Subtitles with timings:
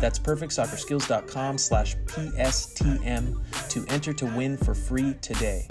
[0.00, 5.66] That's perfectsoccerskills.com slash PSTM to enter to win for free today.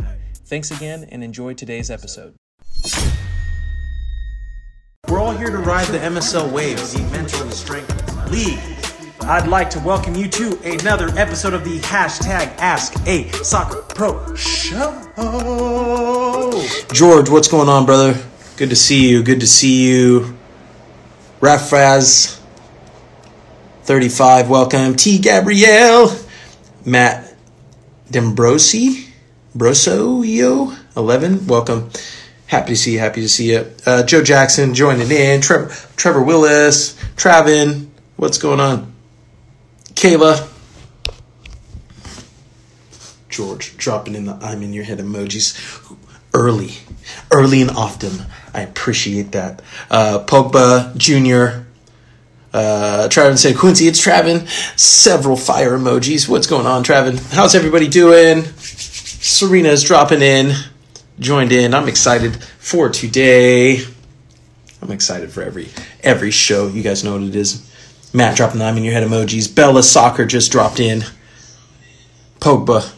[0.45, 2.35] Thanks again and enjoy today's episode.
[5.07, 8.59] We're all here to ride the MSL wave, the Mental Strength League.
[9.21, 14.35] I'd like to welcome you to another episode of the hashtag Ask a Soccer Pro
[14.35, 15.05] Show.
[16.93, 18.19] George, what's going on, brother?
[18.57, 19.23] Good to see you.
[19.23, 20.37] Good to see you.
[21.41, 22.38] Rafraz,
[23.89, 24.95] 35, welcome.
[24.95, 25.17] T.
[25.17, 26.15] Gabrielle,
[26.85, 27.33] Matt
[28.11, 29.09] Dembrosi,
[29.57, 31.89] Broso, 11, welcome.
[32.45, 32.99] Happy to see you.
[32.99, 33.65] Happy to see you.
[33.87, 35.41] Uh, Joe Jackson joining in.
[35.41, 38.93] Trevor, Trevor Willis, Travin, what's going on?
[39.95, 40.47] Kayla.
[43.27, 45.97] George dropping in the I'm in your head emojis
[46.35, 46.73] early,
[47.31, 48.27] early and often.
[48.53, 49.63] I appreciate that.
[49.89, 51.65] Uh, Pogba Jr.
[52.51, 54.47] Uh, Travin said, Quincy, it's Travin.
[54.77, 56.27] Several fire emojis.
[56.27, 57.19] What's going on, Travin?
[57.33, 58.43] How's everybody doing?
[59.21, 60.53] Serena's dropping in,
[61.19, 61.73] joined in.
[61.73, 63.81] I'm excited for today.
[64.81, 65.69] I'm excited for every
[66.01, 66.67] every show.
[66.67, 67.69] You guys know what it is.
[68.13, 69.53] Matt dropping the I'm in your head emojis.
[69.53, 71.03] Bella Soccer just dropped in.
[72.39, 72.95] Pogba.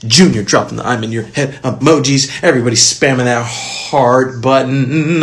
[0.00, 2.42] Junior dropping the I'm in your head emojis.
[2.42, 5.22] Everybody spamming that heart button.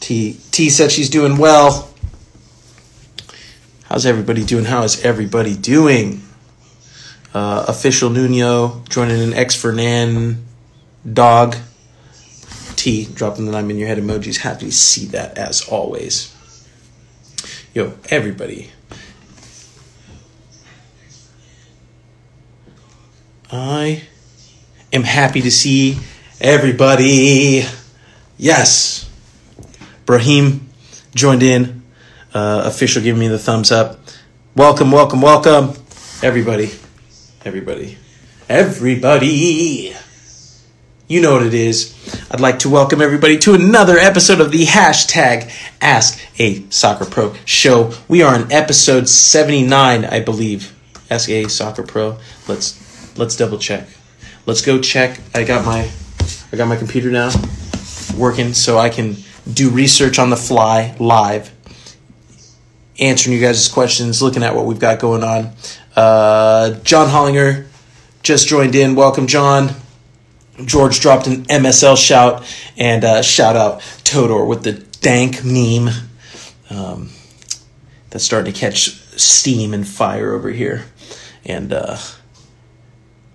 [0.00, 1.90] T T said she's doing well.
[3.84, 4.64] How's everybody doing?
[4.64, 6.22] How is everybody doing?
[7.34, 10.46] Uh, official Nuno joining an ex Fernan
[11.10, 11.56] dog.
[12.76, 14.38] T dropping the I'm in your head emojis.
[14.38, 16.34] Happy to see that as always.
[17.74, 18.70] Yo, everybody.
[23.50, 24.02] I
[24.92, 25.98] am happy to see
[26.40, 27.64] everybody.
[28.36, 28.97] Yes.
[30.08, 30.66] Brahim
[31.14, 31.82] joined in.
[32.32, 34.00] Uh, official giving me the thumbs up.
[34.56, 35.74] Welcome, welcome, welcome.
[36.22, 36.70] Everybody.
[37.44, 37.98] Everybody.
[38.48, 39.94] Everybody.
[41.08, 41.94] You know what it is.
[42.30, 45.52] I'd like to welcome everybody to another episode of the hashtag
[45.82, 47.92] Ask a Soccer Pro show.
[48.08, 50.74] We are on episode 79, I believe.
[51.10, 52.16] Ask a Soccer Pro.
[52.48, 53.86] Let's let's double check.
[54.46, 55.20] Let's go check.
[55.34, 55.90] I got my
[56.50, 57.30] I got my computer now
[58.16, 59.18] working so I can
[59.52, 61.50] do research on the fly live.
[62.98, 65.52] Answering you guys' questions, looking at what we've got going on.
[65.94, 67.66] Uh, John Hollinger
[68.22, 68.94] just joined in.
[68.94, 69.70] Welcome, John.
[70.64, 72.44] George dropped an MSL shout
[72.76, 75.88] and uh, shout out Todor with the dank meme.
[76.70, 77.10] Um,
[78.10, 80.84] that's starting to catch steam and fire over here,
[81.44, 81.98] and uh,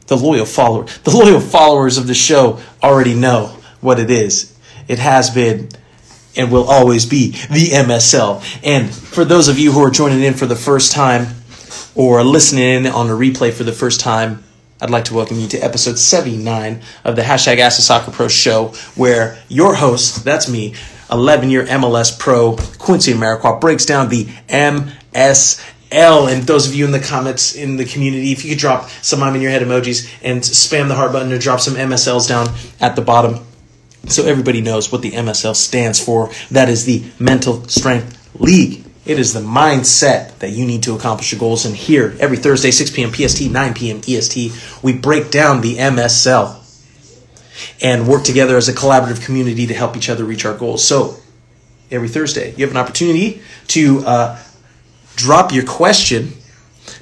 [0.07, 4.57] the loyal follower, the loyal followers of the show already know what it is.
[4.87, 5.69] It has been
[6.35, 8.43] and will always be the MSL.
[8.63, 11.27] And for those of you who are joining in for the first time
[11.95, 14.43] or listening in on a replay for the first time,
[14.81, 18.27] I'd like to welcome you to episode 79 of the hashtag Ask the Soccer Pro
[18.27, 20.75] show, where your host, that's me,
[21.09, 26.33] 11 year MLS pro Quincy Amarikwa, breaks down the MSL.
[26.33, 29.23] And those of you in the comments in the community, if you could drop some
[29.23, 32.53] I'm in your head emojis and spam the heart button to drop some MSLs down
[32.81, 33.45] at the bottom
[34.07, 36.29] so everybody knows what the MSL stands for.
[36.51, 38.83] That is the Mental Strength League.
[39.05, 41.65] It is the mindset that you need to accomplish your goals.
[41.65, 43.13] And here, every Thursday, 6 p.m.
[43.13, 44.01] PST, 9 p.m.
[44.07, 46.59] EST, we break down the MSL
[47.81, 50.85] and work together as a collaborative community to help each other reach our goals.
[50.85, 51.17] So,
[51.91, 54.43] every Thursday, you have an opportunity to uh,
[55.15, 56.33] drop your question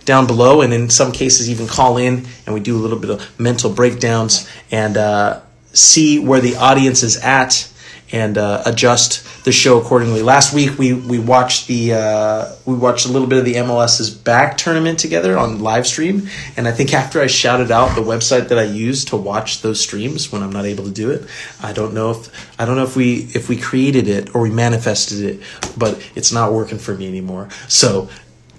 [0.06, 3.10] down below, and in some cases, even call in, and we do a little bit
[3.12, 5.42] of mental breakdowns and uh,
[5.74, 7.68] see where the audience is at
[8.12, 10.22] and uh, adjust the show accordingly.
[10.22, 14.00] Last week we we watched the uh, we watched a little bit of the MLS
[14.00, 16.28] is Back tournament together on live stream,
[16.58, 19.80] and I think after I shouted out the website that I use to watch those
[19.80, 21.28] streams when I'm not able to do it,
[21.62, 24.52] I don't know if I don't know if we if we created it or we
[24.52, 25.42] manifested it,
[25.78, 27.50] but it's not working for me anymore.
[27.68, 28.10] So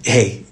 [0.03, 0.45] hey.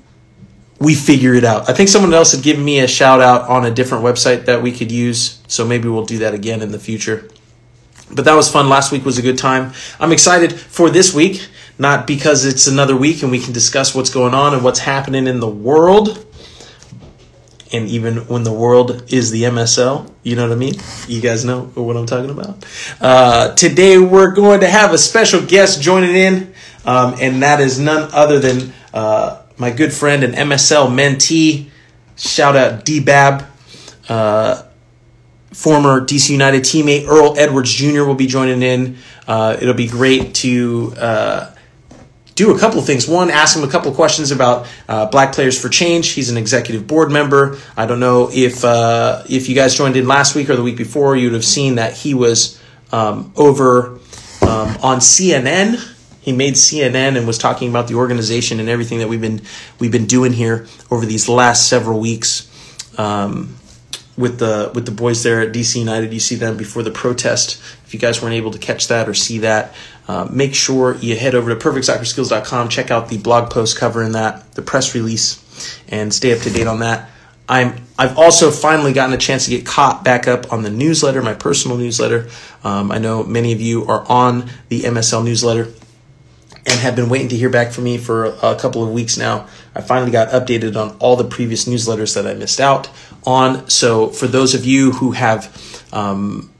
[0.82, 1.70] We figure it out.
[1.70, 4.62] I think someone else had given me a shout out on a different website that
[4.64, 7.30] we could use, so maybe we'll do that again in the future.
[8.14, 8.68] But that was fun.
[8.68, 9.74] Last week was a good time.
[10.00, 11.48] I'm excited for this week.
[11.78, 15.26] not because it's another week and we can discuss what's going on and what's happening
[15.26, 16.24] in the world.
[17.74, 20.76] And even when the world is the MSL, you know what I mean?
[21.08, 22.66] You guys know what I'm talking about.
[23.00, 26.54] Uh, today we're going to have a special guest joining in,
[26.86, 31.70] um, and that is none other than uh, my good friend and MSL mentee.
[32.18, 33.46] Shout out D Bab.
[34.10, 34.64] Uh,
[35.52, 38.04] former DC United teammate Earl Edwards Jr.
[38.04, 38.98] will be joining in.
[39.28, 41.54] Uh, it'll be great to uh,
[42.34, 43.08] do a couple of things.
[43.08, 46.10] One, ask him a couple of questions about uh, Black Players for Change.
[46.10, 47.60] He's an executive board member.
[47.78, 50.78] I don't know if uh, if you guys joined in last week or the week
[50.78, 52.60] before, you'd have seen that he was
[52.92, 54.00] um, over
[54.42, 55.88] um, on CNN.
[56.22, 59.42] He made CNN and was talking about the organization and everything that we've been
[59.80, 62.48] we've been doing here over these last several weeks.
[62.98, 63.56] Um,
[64.18, 66.14] with the with the boys there at DC United.
[66.14, 67.62] You see them before the protest.
[67.86, 69.74] If you guys weren't able to catch that or see that,
[70.08, 74.54] uh, make sure you head over to perfectsoccerskills.com, check out the blog post covering that,
[74.54, 77.10] the press release, and stay up to date on that.
[77.50, 81.22] I'm I've also finally gotten a chance to get caught back up on the newsletter,
[81.22, 82.30] my personal newsletter.
[82.64, 85.68] Um, I know many of you are on the MSL newsletter
[86.66, 89.48] and have been waiting to hear back from me for a couple of weeks now.
[89.74, 92.90] I finally got updated on all the previous newsletters that I missed out
[93.26, 93.70] on.
[93.70, 96.52] So, for those of you who have um,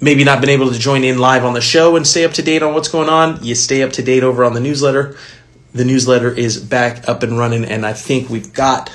[0.00, 2.42] maybe not been able to join in live on the show and stay up to
[2.42, 5.16] date on what's going on, you stay up to date over on the newsletter.
[5.72, 8.90] The newsletter is back up and running, and I think we've got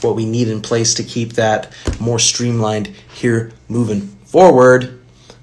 [0.00, 5.00] what we need in place to keep that more streamlined here moving forward.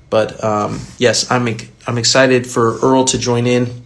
[0.10, 1.48] But um, yes, I'm
[1.88, 3.81] I'm excited for Earl to join in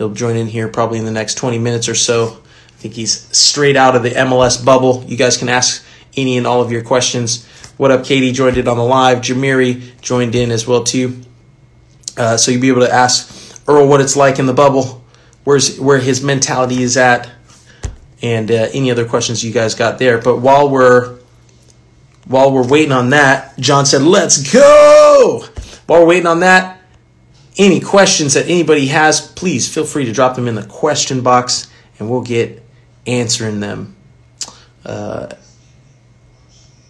[0.00, 2.28] He'll join in here probably in the next 20 minutes or so.
[2.68, 5.04] I think he's straight out of the MLS bubble.
[5.06, 5.84] You guys can ask
[6.16, 7.46] any and all of your questions.
[7.76, 8.32] What up, Katie?
[8.32, 9.18] Joined in on the live.
[9.18, 11.20] Jamiri joined in as well too.
[12.16, 15.04] Uh, so you'll be able to ask Earl what it's like in the bubble,
[15.44, 17.28] where's where his mentality is at,
[18.22, 20.16] and uh, any other questions you guys got there.
[20.16, 21.18] But while we're
[22.24, 25.44] while we're waiting on that, John said, "Let's go."
[25.84, 26.79] While we're waiting on that,
[27.60, 31.70] any questions that anybody has, please feel free to drop them in the question box
[31.98, 32.64] and we'll get
[33.06, 33.94] answering them.
[34.84, 35.28] Uh,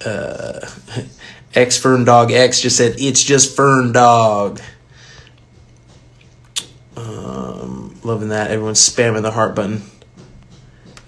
[0.07, 0.61] uh,
[1.55, 4.61] X Fern Dog X just said, it's just Fern Dog.
[6.97, 8.53] Um, loving that.
[8.53, 9.83] Everyone's spamming the heart button.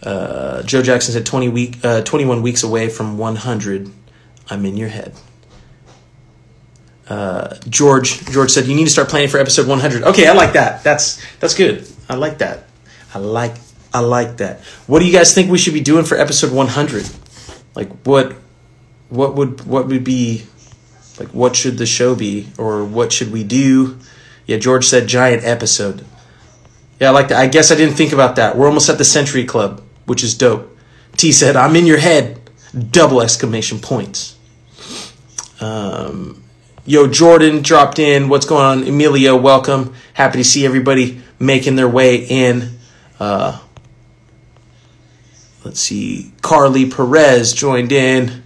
[0.02, 3.92] Uh, Joe Jackson said 20 week, uh, 21 weeks away from 100.
[4.50, 5.14] I'm in your head.
[7.12, 10.02] Uh, George George said you need to start planning for episode 100.
[10.04, 10.82] Okay, I like that.
[10.82, 11.86] That's that's good.
[12.08, 12.64] I like that.
[13.12, 13.52] I like
[13.92, 14.60] I like that.
[14.86, 17.06] What do you guys think we should be doing for episode 100?
[17.74, 18.32] Like what
[19.10, 20.46] what would what would be
[21.20, 23.98] like what should the show be or what should we do?
[24.46, 26.06] Yeah, George said giant episode.
[26.98, 27.36] Yeah, I like that.
[27.36, 28.56] I guess I didn't think about that.
[28.56, 30.74] We're almost at the Century Club, which is dope.
[31.18, 32.38] T said, "I'm in your head."
[32.90, 34.36] Double exclamation points.
[35.60, 36.42] Um,
[36.84, 38.28] Yo, Jordan dropped in.
[38.28, 38.88] What's going on?
[38.88, 39.94] Emilio, welcome.
[40.14, 42.76] Happy to see everybody making their way in.
[43.20, 43.60] Uh,
[45.64, 46.32] let's see.
[46.42, 48.42] Carly Perez joined in.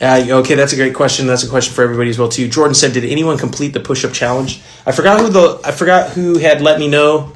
[0.00, 1.28] Uh, okay, that's a great question.
[1.28, 2.48] That's a question for everybody as well too.
[2.48, 6.38] Jordan said, "Did anyone complete the push-up challenge?" I forgot who the I forgot who
[6.38, 7.34] had let me know.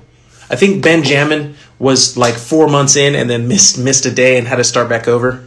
[0.51, 4.49] I think Benjamin was like four months in and then missed missed a day and
[4.49, 5.45] had to start back over.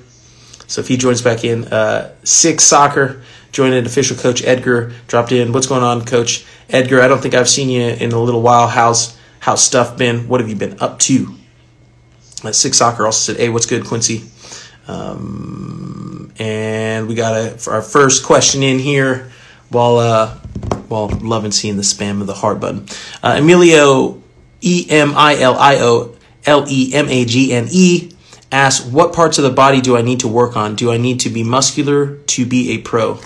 [0.68, 3.22] So if he joins back in, uh, six soccer
[3.56, 5.54] joining official coach Edgar dropped in.
[5.54, 7.02] What's going on, Coach Edgar?
[7.02, 8.68] I don't think I've seen you in a little while.
[8.68, 10.28] How's how's stuff been?
[10.28, 11.34] What have you been up to?
[12.44, 14.26] Uh, Six Soccer also said, "Hey, what's good, Quincy?"
[14.90, 19.32] Um, and we got a, our first question in here.
[19.70, 20.36] While uh,
[20.90, 22.88] while loving seeing the spam of the heart button,
[23.24, 24.22] uh, Emilio
[24.60, 26.14] E M I L I O
[26.46, 28.12] L E M A G N E
[28.52, 30.76] asks, "What parts of the body do I need to work on?
[30.76, 33.22] Do I need to be muscular to be a pro?"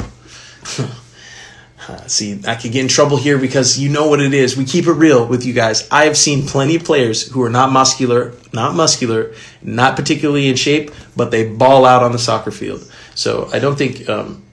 [2.07, 4.55] See, I could get in trouble here because you know what it is.
[4.55, 5.87] We keep it real with you guys.
[5.89, 10.55] I have seen plenty of players who are not muscular, not muscular, not particularly in
[10.55, 12.89] shape, but they ball out on the soccer field.
[13.15, 14.43] So I don't think um,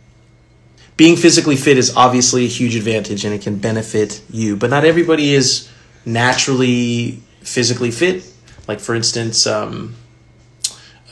[0.97, 4.57] being physically fit is obviously a huge advantage and it can benefit you.
[4.57, 5.69] But not everybody is
[6.05, 8.25] naturally physically fit.
[8.67, 9.95] Like for instance, um,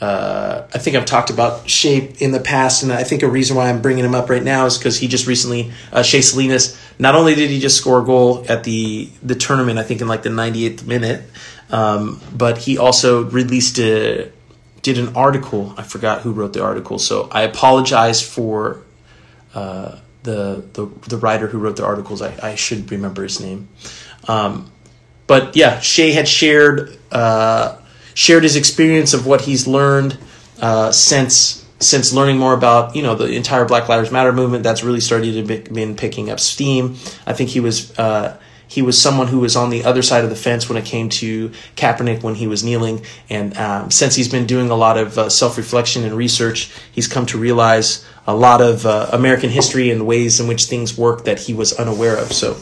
[0.01, 3.55] uh, I think I've talked about Shape in the past, and I think a reason
[3.55, 6.77] why I'm bringing him up right now is because he just recently, uh, Shea Salinas,
[6.99, 10.07] not only did he just score a goal at the the tournament, I think in
[10.07, 11.23] like the 98th minute,
[11.69, 14.31] um, but he also released a
[14.81, 15.73] did an article.
[15.77, 18.83] I forgot who wrote the article, so I apologize for
[19.53, 22.21] uh, the the the writer who wrote the articles.
[22.21, 23.69] I, I should remember his name.
[24.27, 24.71] Um,
[25.25, 27.77] but yeah, Shea had shared uh,
[28.15, 30.17] shared his experience of what he's learned
[30.59, 34.63] uh, since since learning more about you know the entire Black Lives Matter movement.
[34.63, 36.95] That's really started to be, been picking up steam.
[37.27, 37.97] I think he was.
[37.99, 40.85] Uh, he was someone who was on the other side of the fence when it
[40.85, 43.05] came to Kaepernick when he was kneeling.
[43.29, 47.07] And um, since he's been doing a lot of uh, self reflection and research, he's
[47.07, 50.97] come to realize a lot of uh, American history and the ways in which things
[50.97, 52.33] work that he was unaware of.
[52.33, 52.57] So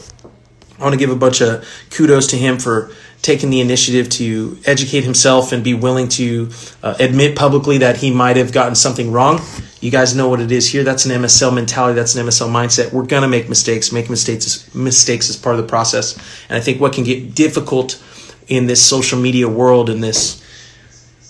[0.78, 2.92] I want to give a bunch of kudos to him for
[3.24, 6.50] taking the initiative to educate himself and be willing to
[6.82, 9.40] uh, admit publicly that he might have gotten something wrong.
[9.80, 10.84] You guys know what it is here.
[10.84, 11.94] That's an MSL mentality.
[11.94, 12.92] That's an MSL mindset.
[12.92, 13.92] We're gonna make mistakes.
[13.92, 14.72] Make mistakes.
[14.74, 16.18] Mistakes is part of the process.
[16.50, 18.02] And I think what can get difficult
[18.46, 20.42] in this social media world in this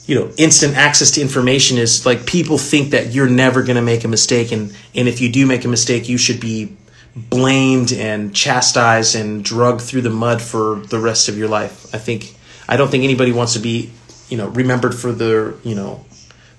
[0.07, 4.03] you know instant access to information is like people think that you're never to make
[4.03, 6.77] a mistake and and if you do make a mistake you should be
[7.17, 11.95] blamed and chastised and drugged through the mud for the rest of your life.
[11.95, 12.35] I think
[12.69, 13.91] I don't think anybody wants to be,
[14.29, 16.05] you know, remembered for the, you know,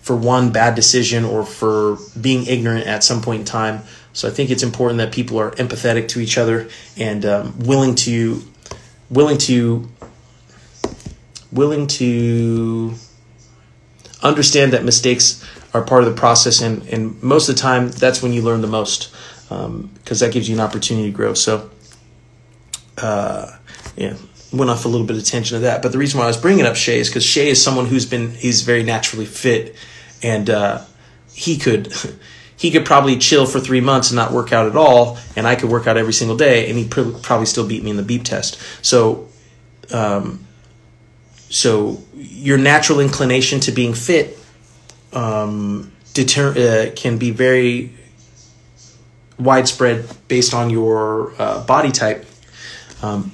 [0.01, 3.81] for one bad decision or for being ignorant at some point in time.
[4.13, 7.95] So I think it's important that people are empathetic to each other and um, willing
[7.95, 8.41] to
[9.09, 9.89] willing to
[11.51, 12.93] willing to
[14.24, 15.43] understand that mistakes
[15.74, 18.62] are part of the process and, and most of the time that's when you learn
[18.62, 19.13] the most
[19.47, 21.33] because um, that gives you an opportunity to grow.
[21.33, 21.69] So,
[22.97, 23.57] uh,
[23.95, 24.15] yeah,
[24.51, 25.81] went off a little bit of attention to that.
[25.81, 28.05] But the reason why I was bringing up Shea is because Shea is someone who's
[28.05, 29.75] been he's very naturally fit,
[30.23, 30.81] and uh,
[31.33, 31.93] he could.
[32.57, 35.55] He could probably chill for three months and not work out at all, and I
[35.55, 38.01] could work out every single day, and he'd pr- probably still beat me in the
[38.01, 38.57] beep test.
[38.81, 39.27] So,
[39.91, 40.47] um,
[41.49, 44.39] so your natural inclination to being fit
[45.11, 47.93] um, deter- uh, can be very
[49.38, 52.25] widespread based on your uh, body type.
[53.01, 53.32] Um,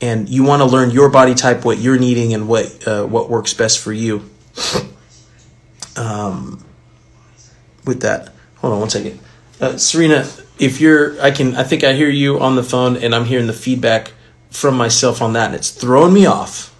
[0.00, 3.30] and you want to learn your body type, what you're needing, and what uh, what
[3.30, 4.28] works best for you.
[5.96, 6.62] Um,
[7.86, 9.18] with that, hold on one second,
[9.60, 10.28] uh, Serena.
[10.58, 13.46] If you're, I can, I think I hear you on the phone, and I'm hearing
[13.46, 14.12] the feedback
[14.50, 16.74] from myself on that, and it's throwing me off.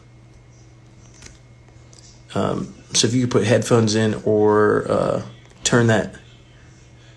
[2.35, 5.23] Um, so if you could put headphones in or uh,
[5.65, 6.15] turn that,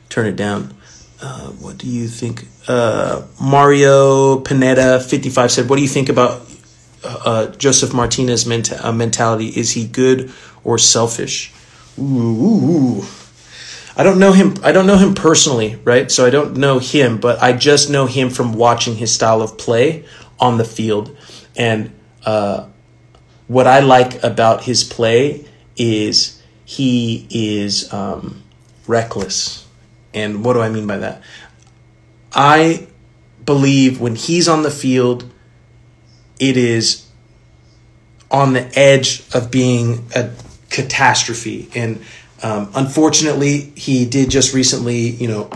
[0.09, 0.75] turn it down.
[1.21, 2.47] Uh, what do you think?
[2.67, 6.41] Uh, Mario Panetta, fifty five said, "What do you think about
[7.03, 9.47] uh, Josef Martinez' menta- uh, mentality?
[9.47, 10.31] Is he good
[10.63, 11.51] or selfish?"
[11.99, 13.03] Ooh,
[13.97, 14.55] I don't know him.
[14.63, 16.09] I don't know him personally, right?
[16.09, 19.57] So I don't know him, but I just know him from watching his style of
[19.57, 20.05] play
[20.39, 21.17] on the field,
[21.57, 21.91] and
[22.25, 22.67] uh,
[23.47, 25.45] what I like about his play
[25.75, 28.43] is he is um,
[28.87, 29.65] reckless
[30.13, 31.21] and what do I mean by that?
[32.33, 32.87] I
[33.45, 35.29] believe when he's on the field,
[36.39, 37.05] it is
[38.31, 40.29] on the edge of being a
[40.69, 41.69] catastrophe.
[41.75, 42.01] And
[42.43, 45.49] um, unfortunately, he did just recently, you know,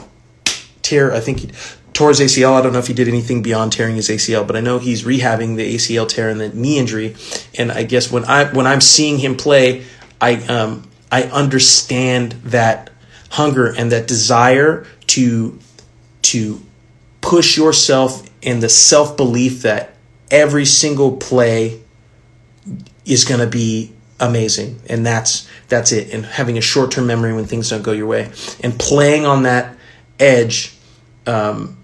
[0.82, 1.52] tear, I think he
[1.94, 2.54] tore his ACL.
[2.54, 5.04] I don't know if he did anything beyond tearing his ACL, but I know he's
[5.04, 7.16] rehabbing the ACL tear and the knee injury.
[7.58, 9.86] And I guess when I when I'm seeing him play,
[10.20, 12.90] I um, I understand that
[13.34, 15.60] hunger and that desire to
[16.22, 16.62] to
[17.22, 19.96] push yourself in the self belief that
[20.30, 21.82] every single play
[23.06, 24.80] is going to be amazing.
[24.88, 26.14] And that's that's it.
[26.14, 28.32] And having a short-term memory when things don't go your way.
[28.64, 29.76] And playing on that
[30.20, 30.78] edge
[31.26, 31.78] um,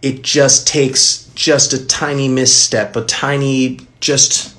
[0.00, 4.53] it just takes just a tiny misstep a tiny just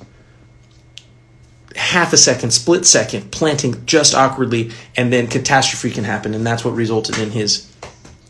[1.76, 6.64] half a second, split second, planting just awkwardly, and then catastrophe can happen, and that's
[6.64, 7.72] what resulted in his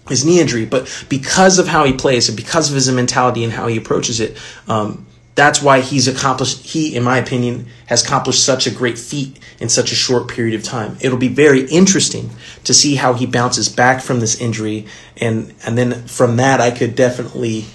[0.08, 0.64] his knee injury.
[0.64, 4.20] But because of how he plays and because of his mentality and how he approaches
[4.20, 4.36] it,
[4.68, 6.64] um, that's why he's accomplished.
[6.64, 10.54] He, in my opinion, has accomplished such a great feat in such a short period
[10.54, 10.96] of time.
[11.00, 12.30] It'll be very interesting
[12.64, 14.86] to see how he bounces back from this injury,
[15.16, 17.66] and and then from that, I could definitely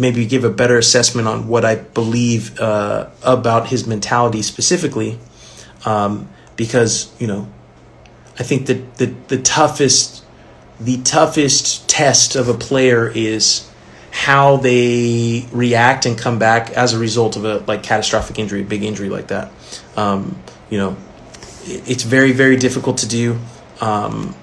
[0.00, 5.18] maybe give a better assessment on what I believe uh, about his mentality specifically,
[5.84, 7.48] um, because you know,
[8.38, 10.24] I think that the the toughest
[10.80, 13.68] the toughest test of a player is
[14.12, 18.64] how they react and come back as a result of a like catastrophic injury, a
[18.64, 19.52] big injury like that.
[19.96, 20.96] Um, you know,
[21.64, 23.38] it's very very difficult to do.
[23.80, 24.34] Um,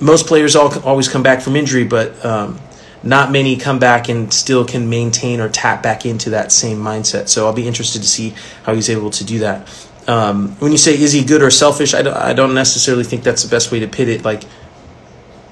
[0.00, 2.60] most players all, always come back from injury, but um,
[3.02, 7.28] not many come back and still can maintain or tap back into that same mindset.
[7.28, 9.88] So I'll be interested to see how he's able to do that.
[10.06, 13.22] Um, when you say is he good or selfish, I don't, I don't necessarily think
[13.22, 14.24] that's the best way to pit it.
[14.24, 14.42] Like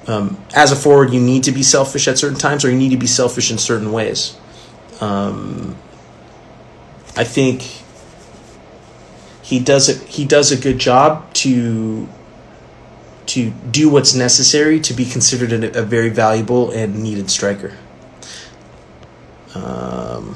[0.07, 2.89] um, as a forward, you need to be selfish at certain times, or you need
[2.89, 4.37] to be selfish in certain ways.
[5.01, 5.75] Um,
[7.15, 7.83] I think
[9.41, 10.07] he does it.
[10.07, 12.07] He does a good job to
[13.27, 17.77] to do what's necessary to be considered a, a very valuable and needed striker.
[19.53, 20.35] Um,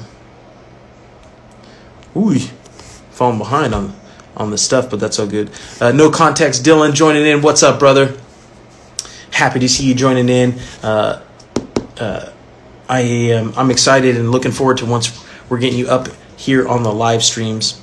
[2.16, 2.38] ooh,
[3.10, 3.94] falling behind on
[4.36, 5.50] on the stuff, but that's all good.
[5.80, 7.42] Uh, no context, Dylan joining in.
[7.42, 8.16] What's up, brother?
[9.30, 10.58] Happy to see you joining in.
[10.82, 11.22] Uh,
[11.98, 12.32] uh,
[12.88, 16.82] I am I'm excited and looking forward to once we're getting you up here on
[16.82, 17.81] the live streams.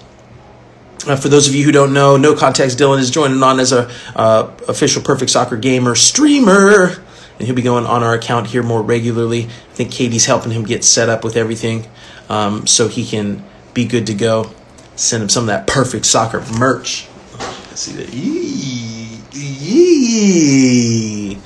[1.07, 3.71] Uh, for those of you who don't know, No Context Dylan is joining on as
[3.71, 6.95] a uh, official Perfect Soccer Gamer streamer,
[7.37, 9.45] and he'll be going on our account here more regularly.
[9.45, 11.87] I think Katie's helping him get set up with everything,
[12.27, 14.51] um, so he can be good to go.
[14.97, 17.07] Send him some of that Perfect Soccer merch.
[17.37, 18.13] Let's see that.
[18.13, 21.37] Yee, yee.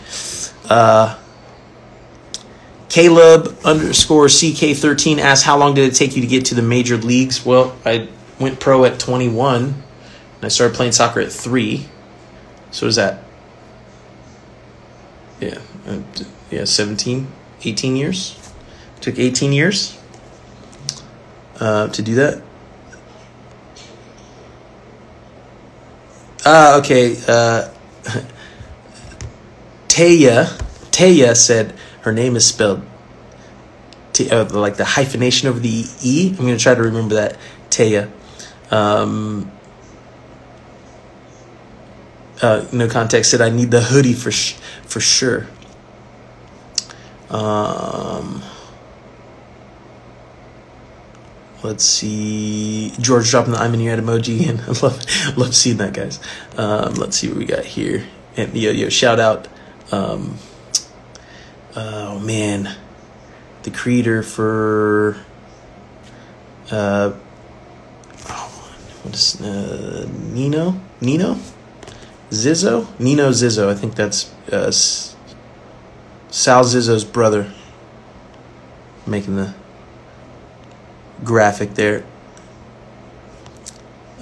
[0.67, 1.19] Uh,
[2.89, 6.97] Caleb underscore CK13 asks, How long did it take you to get to the major
[6.97, 7.45] leagues?
[7.45, 8.07] Well, I
[8.43, 9.75] went pro at 21 and
[10.41, 11.85] I started playing soccer at 3.
[12.71, 13.23] So is that?
[15.39, 15.99] Yeah, uh,
[16.51, 17.27] yeah, 17,
[17.63, 18.39] 18 years.
[19.01, 19.99] Took 18 years
[21.59, 22.41] uh, to do that.
[26.45, 27.17] Ah, okay.
[27.27, 27.69] Uh,
[29.87, 30.45] Taya,
[30.91, 32.81] Taya said her name is spelled
[34.13, 36.29] T, uh, like the hyphenation over the E.
[36.29, 37.37] I'm going to try to remember that.
[37.69, 38.09] Taya.
[38.73, 39.51] Um,
[42.41, 45.47] uh, no context said I need the hoodie for sh- for sure.
[47.29, 48.41] Um,
[51.61, 52.93] let's see.
[52.99, 56.19] George dropping the I'm in your head emoji, and I love love seeing that, guys.
[56.57, 58.07] Um, let's see what we got here.
[58.35, 59.47] And yo yo, shout out.
[59.91, 60.39] Um,
[61.75, 62.75] oh man,
[63.61, 65.23] the creator for.
[66.71, 67.13] Uh,
[69.03, 70.79] what is uh, Nino?
[71.01, 71.37] Nino?
[72.29, 72.87] Zizzo?
[72.99, 73.69] Nino Zizzo.
[73.69, 77.51] I think that's uh, Sal Zizzo's brother
[79.05, 79.53] making the
[81.23, 82.05] graphic there.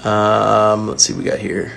[0.03, 1.73] Um, let's see what we got here.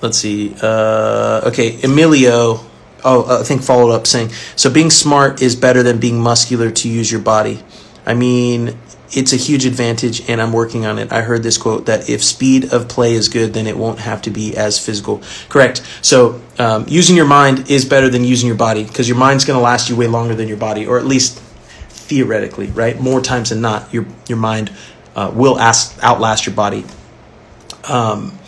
[0.00, 0.54] Let's see.
[0.62, 2.64] Uh, okay, Emilio
[3.04, 6.70] oh, uh, I think followed up saying, so being smart is better than being muscular
[6.70, 7.62] to use your body.
[8.06, 8.78] I mean,
[9.12, 11.12] it's a huge advantage, and I'm working on it.
[11.12, 14.22] I heard this quote that if speed of play is good, then it won't have
[14.22, 15.22] to be as physical.
[15.48, 15.82] Correct.
[16.00, 19.58] So, um, using your mind is better than using your body because your mind's going
[19.58, 21.38] to last you way longer than your body, or at least
[21.88, 23.00] theoretically, right?
[23.00, 24.70] More times than not, your your mind
[25.16, 26.84] uh, will ask, outlast your body.
[27.88, 28.38] Um,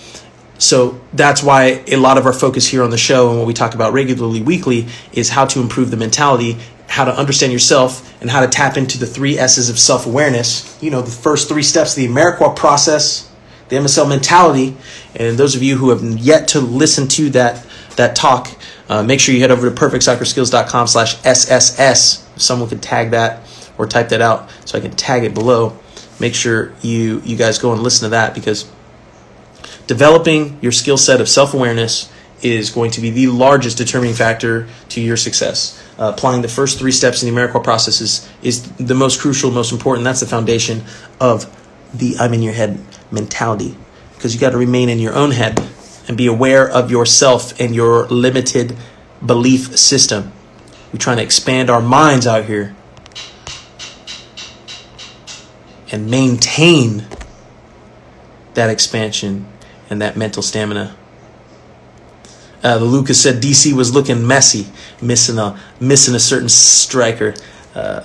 [0.63, 3.53] so that's why a lot of our focus here on the show and what we
[3.53, 6.57] talk about regularly weekly is how to improve the mentality,
[6.89, 10.81] how to understand yourself, and how to tap into the three S's of self awareness.
[10.81, 13.29] You know, the first three steps, of the Amarikwa process,
[13.71, 14.77] the MSL mentality.
[15.17, 18.57] And those of you who have yet to listen to that, that talk,
[18.89, 22.25] uh, make sure you head over to perfectsoccerskills.com slash SSS.
[22.37, 23.41] Someone could tag that
[23.79, 25.77] or type that out so I can tag it below.
[26.21, 28.71] Make sure you, you guys go and listen to that because
[29.93, 34.67] developing your skill set of self awareness is going to be the largest determining factor
[34.89, 35.79] to your success.
[35.99, 39.51] Uh, applying the first three steps in the Amarikwa process is, is the most crucial,
[39.51, 40.03] most important.
[40.05, 40.83] That's the foundation
[41.21, 41.45] of
[41.93, 43.77] the I'm in your head mentality.
[44.15, 45.63] Because you got to remain in your own head
[46.09, 48.75] and be aware of yourself and your limited
[49.25, 50.33] belief system.
[50.91, 52.75] We're trying to expand our minds out here
[55.93, 57.07] and maintain
[58.55, 59.52] that expansion
[59.93, 60.97] and that mental stamina.
[62.65, 64.67] Uh, Lucas said DC was looking messy,
[65.01, 67.35] missing a missing a certain striker.
[67.75, 68.03] Uh,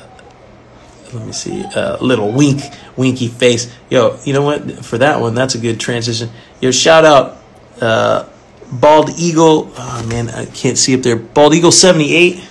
[1.13, 2.61] let me see, uh, little wink,
[2.97, 3.73] winky face.
[3.89, 4.83] Yo, you know what?
[4.83, 6.29] For that one, that's a good transition.
[6.59, 7.37] Yo, shout out,
[7.79, 8.27] uh,
[8.71, 9.71] Bald Eagle.
[9.77, 11.15] Oh man, I can't see up there.
[11.15, 12.45] Bald Eagle seventy eight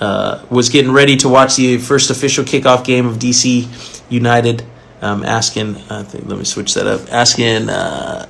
[0.00, 4.64] uh, was getting ready to watch the first official kickoff game of DC United.
[5.02, 7.12] Um, asking, I think, let me switch that up.
[7.12, 8.26] Asking uh,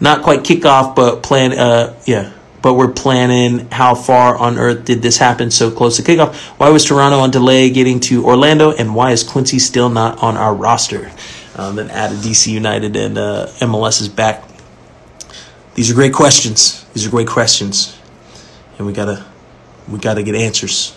[0.00, 1.52] not quite kickoff, but plan.
[1.52, 2.32] Uh, yeah,
[2.64, 6.34] but we're planning how far on earth did this happen so close to kickoff?
[6.58, 10.36] Why was Toronto on delay getting to Orlando, and why is Quincy still not on
[10.36, 11.12] our roster?
[11.56, 14.42] Um, then added DC United and uh, MLS is back.
[15.74, 16.84] These are great questions.
[16.94, 17.98] These are great questions,
[18.78, 19.24] and we gotta
[19.86, 20.96] we gotta get answers.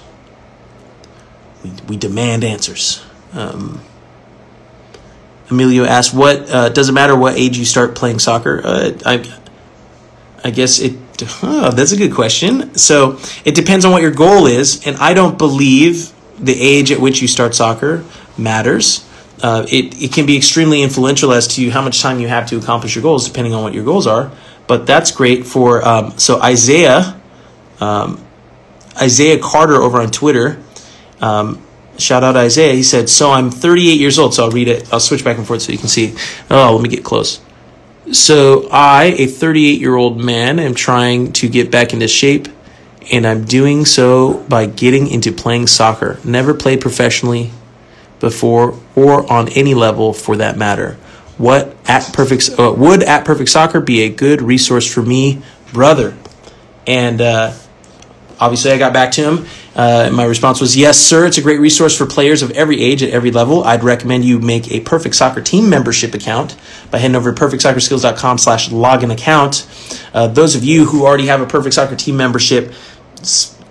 [1.63, 3.03] We we demand answers.
[3.33, 3.81] Um,
[5.49, 9.39] Emilio asked, "What uh, does it matter what age you start playing soccer?" Uh, I,
[10.43, 10.97] I guess it
[11.41, 12.75] Oh, that's a good question.
[12.75, 16.99] So it depends on what your goal is, and I don't believe the age at
[16.99, 18.03] which you start soccer
[18.37, 19.07] matters.
[19.41, 22.57] Uh, it, it can be extremely influential as to how much time you have to
[22.57, 24.31] accomplish your goals, depending on what your goals are.
[24.67, 27.19] But that's great for um, so Isaiah,
[27.79, 28.23] um,
[28.99, 30.61] Isaiah Carter over on Twitter.
[31.21, 31.63] Um,
[31.97, 32.73] shout out Isaiah.
[32.73, 34.91] He said, "So I'm 38 years old." So I'll read it.
[34.91, 36.15] I'll switch back and forth so you can see.
[36.49, 37.39] Oh, let me get close.
[38.11, 42.47] So I, a 38 year old man, am trying to get back into shape,
[43.11, 46.19] and I'm doing so by getting into playing soccer.
[46.23, 47.51] Never played professionally
[48.19, 50.97] before or on any level for that matter.
[51.37, 56.17] What at perfect uh, would at perfect soccer be a good resource for me, brother?
[56.87, 57.53] And uh,
[58.39, 59.47] obviously, I got back to him.
[59.77, 61.27] Uh, my response was, yes, sir.
[61.27, 63.63] It's a great resource for players of every age at every level.
[63.63, 66.57] I'd recommend you make a Perfect Soccer team membership account
[66.89, 69.67] by heading over to perfectsoccerskills.com slash login account.
[70.15, 72.73] Uh, those of you who already have a Perfect Soccer team membership,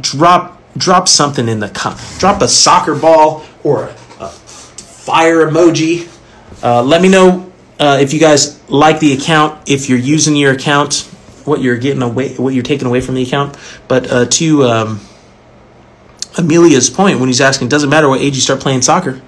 [0.00, 3.90] drop drop something in the com- drop a soccer ball or a,
[4.20, 6.08] a fire emoji.
[6.62, 10.52] Uh, let me know uh, if you guys like the account, if you're using your
[10.52, 11.00] account,
[11.44, 13.56] what you're getting away, what you're taking away from the account.
[13.88, 15.00] But uh, to um,
[16.36, 19.20] Emilio's point when he's asking, doesn't matter what age you start playing soccer.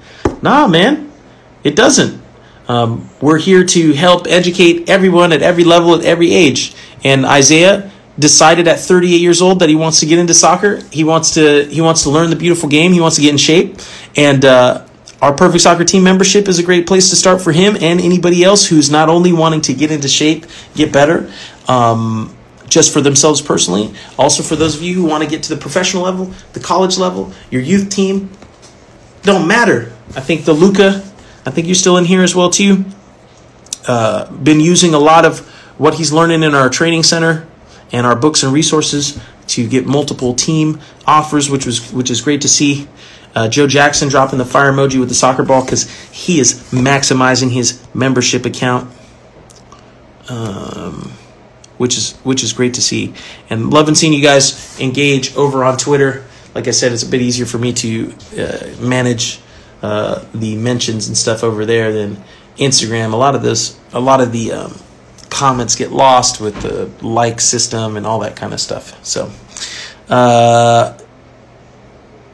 [0.43, 1.11] Nah, man,
[1.65, 2.23] it doesn't.
[2.69, 6.75] Um, we're here to help educate everyone at every level, at every age.
[7.03, 10.83] And Isaiah decided at 38 years old that he wants to get into soccer.
[10.91, 12.93] He wants to he wants to learn the beautiful game.
[12.93, 13.79] He wants to get in shape.
[14.17, 14.87] And uh,
[15.23, 18.45] our Perfect Soccer Team membership is a great place to start for him and anybody
[18.45, 21.33] else who's not only wanting to get into shape, get better.
[21.67, 22.37] Um,
[22.69, 23.95] just for themselves personally.
[24.19, 26.99] Also, for those of you who want to get to the professional level, the college
[26.99, 28.31] level, your youth team,
[29.23, 29.93] don't matter.
[30.17, 31.03] I think the Luca,
[31.45, 32.85] I think you're still in here as well too.
[33.87, 35.41] Uh, been using a lot of
[35.79, 37.47] what he's learning in our training center
[37.93, 42.43] and our books and resources to get multiple team offers, which was which is great
[42.43, 42.87] to see.
[43.35, 47.51] Uh, Joe Jackson dropping the fire emoji with the soccer ball because he is maximizing
[47.51, 48.91] his membership account.
[50.29, 51.13] Um,
[51.79, 53.15] which is which is great to see.
[53.49, 56.25] And loving seeing you guys engage over on Twitter.
[56.55, 59.41] Like I said, it's a bit easier for me to uh, manage
[59.81, 62.23] uh, the mentions and stuff over there than
[62.57, 63.13] Instagram.
[63.13, 64.75] A lot of this, a lot of the um,
[65.31, 69.05] comments get lost with the like system and all that kind of stuff.
[69.05, 69.31] So,
[70.09, 70.99] uh,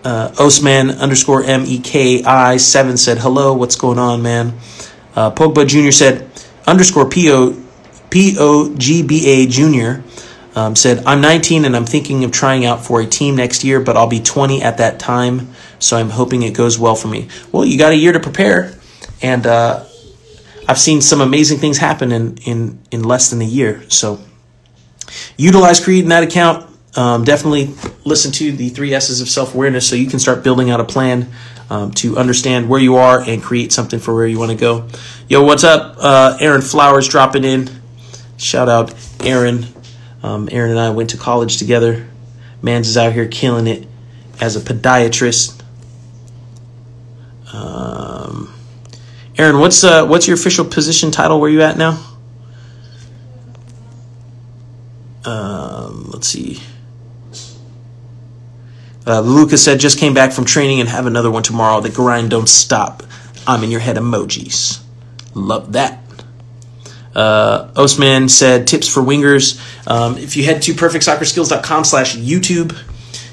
[0.05, 3.53] uh, Osman underscore M E K I seven said hello.
[3.53, 4.55] What's going on, man?
[5.15, 6.31] Uh, Pogba Junior said
[6.67, 7.53] underscore P O
[8.11, 10.03] POGBA Jr.
[10.57, 13.81] Um, said, I'm 19 and I'm thinking of trying out for a team next year,
[13.81, 17.29] but I'll be 20 at that time, so I'm hoping it goes well for me.
[17.51, 18.73] Well, you got a year to prepare,
[19.21, 19.85] and uh,
[20.69, 23.83] I've seen some amazing things happen in, in, in less than a year.
[23.89, 24.21] So
[25.37, 26.71] utilize Creed in that account.
[26.97, 30.71] Um, definitely listen to the three S's of self awareness so you can start building
[30.71, 31.29] out a plan
[31.69, 34.87] um, to understand where you are and create something for where you want to go.
[35.29, 35.97] Yo, what's up?
[35.99, 37.69] Uh, Aaron Flowers dropping in.
[38.37, 39.67] Shout out Aaron.
[40.23, 42.07] Um, Aaron and I went to college together.
[42.63, 43.87] Mans is out here killing it
[44.41, 45.63] as a podiatrist.
[47.53, 48.53] Um,
[49.37, 51.41] Aaron, what's uh, what's your official position title?
[51.41, 52.03] Where you at now?
[55.25, 56.61] Um, let's see.
[59.07, 61.81] Uh, Lucas said just came back from training and have another one tomorrow.
[61.81, 63.03] The grind don't stop.
[63.47, 64.81] I'm in your head emojis.
[65.35, 66.04] Love that.
[67.15, 69.61] Uh, Osman said tips for wingers.
[69.89, 72.77] Um, if you head to perfectsoccerskills.com slash YouTube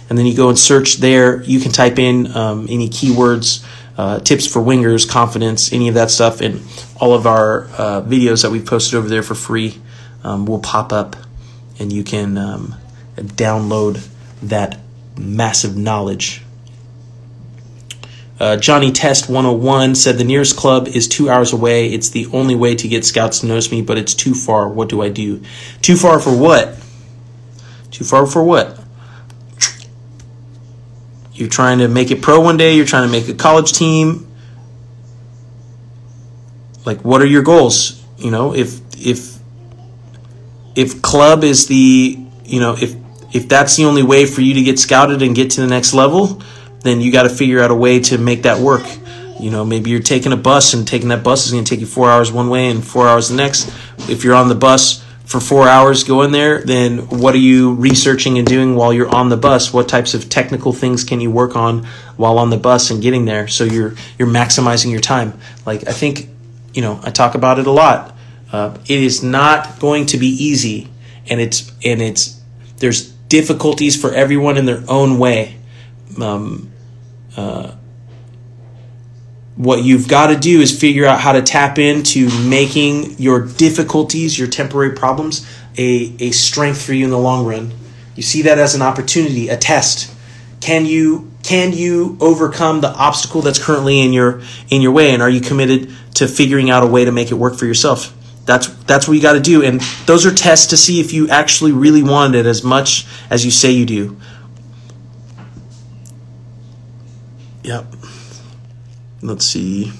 [0.09, 3.65] and then you go and search there, you can type in um, any keywords,
[3.97, 6.61] uh, tips for wingers, confidence, any of that stuff, and
[6.99, 9.81] all of our uh, videos that we've posted over there for free
[10.23, 11.15] um, will pop up
[11.79, 12.75] and you can um,
[13.15, 14.07] download
[14.43, 14.79] that
[15.17, 16.43] massive knowledge
[18.41, 21.93] uh, Johnny Test 101 said the nearest club is two hours away.
[21.93, 24.67] It's the only way to get scouts to notice me, but it's too far.
[24.67, 25.43] What do I do?
[25.83, 26.75] Too far for what?
[27.91, 28.79] Too far for what?
[31.33, 32.73] You're trying to make it pro one day.
[32.73, 34.27] You're trying to make a college team.
[36.83, 38.03] Like, what are your goals?
[38.17, 39.37] You know, if if
[40.75, 42.95] if club is the you know if
[43.33, 45.93] if that's the only way for you to get scouted and get to the next
[45.93, 46.41] level
[46.83, 48.85] then you got to figure out a way to make that work.
[49.39, 51.79] You know, maybe you're taking a bus and taking that bus is going to take
[51.79, 53.73] you four hours one way and four hours the next.
[54.09, 58.37] If you're on the bus for four hours going there, then what are you researching
[58.37, 59.73] and doing while you're on the bus?
[59.73, 61.85] What types of technical things can you work on
[62.17, 63.47] while on the bus and getting there?
[63.47, 65.39] So you're you're maximizing your time.
[65.65, 66.27] Like I think,
[66.73, 68.15] you know, I talk about it a lot.
[68.51, 70.89] Uh, it is not going to be easy,
[71.29, 72.41] and it's and it's
[72.77, 75.60] there's difficulties for everyone in their own way.
[76.19, 76.71] Um,
[77.35, 77.75] uh,
[79.55, 84.37] what you've got to do is figure out how to tap into making your difficulties,
[84.37, 85.47] your temporary problems,
[85.77, 87.71] a, a strength for you in the long run.
[88.15, 90.13] You see that as an opportunity, a test.
[90.61, 95.21] Can you can you overcome the obstacle that's currently in your in your way and
[95.21, 98.15] are you committed to figuring out a way to make it work for yourself?
[98.45, 101.29] That's that's what you got to do and those are tests to see if you
[101.29, 104.17] actually really want it as much as you say you do.
[107.63, 107.85] Yep.
[109.21, 109.91] Let's see.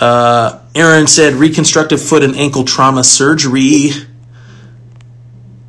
[0.00, 3.90] Uh, Aaron said reconstructive foot and ankle trauma surgery.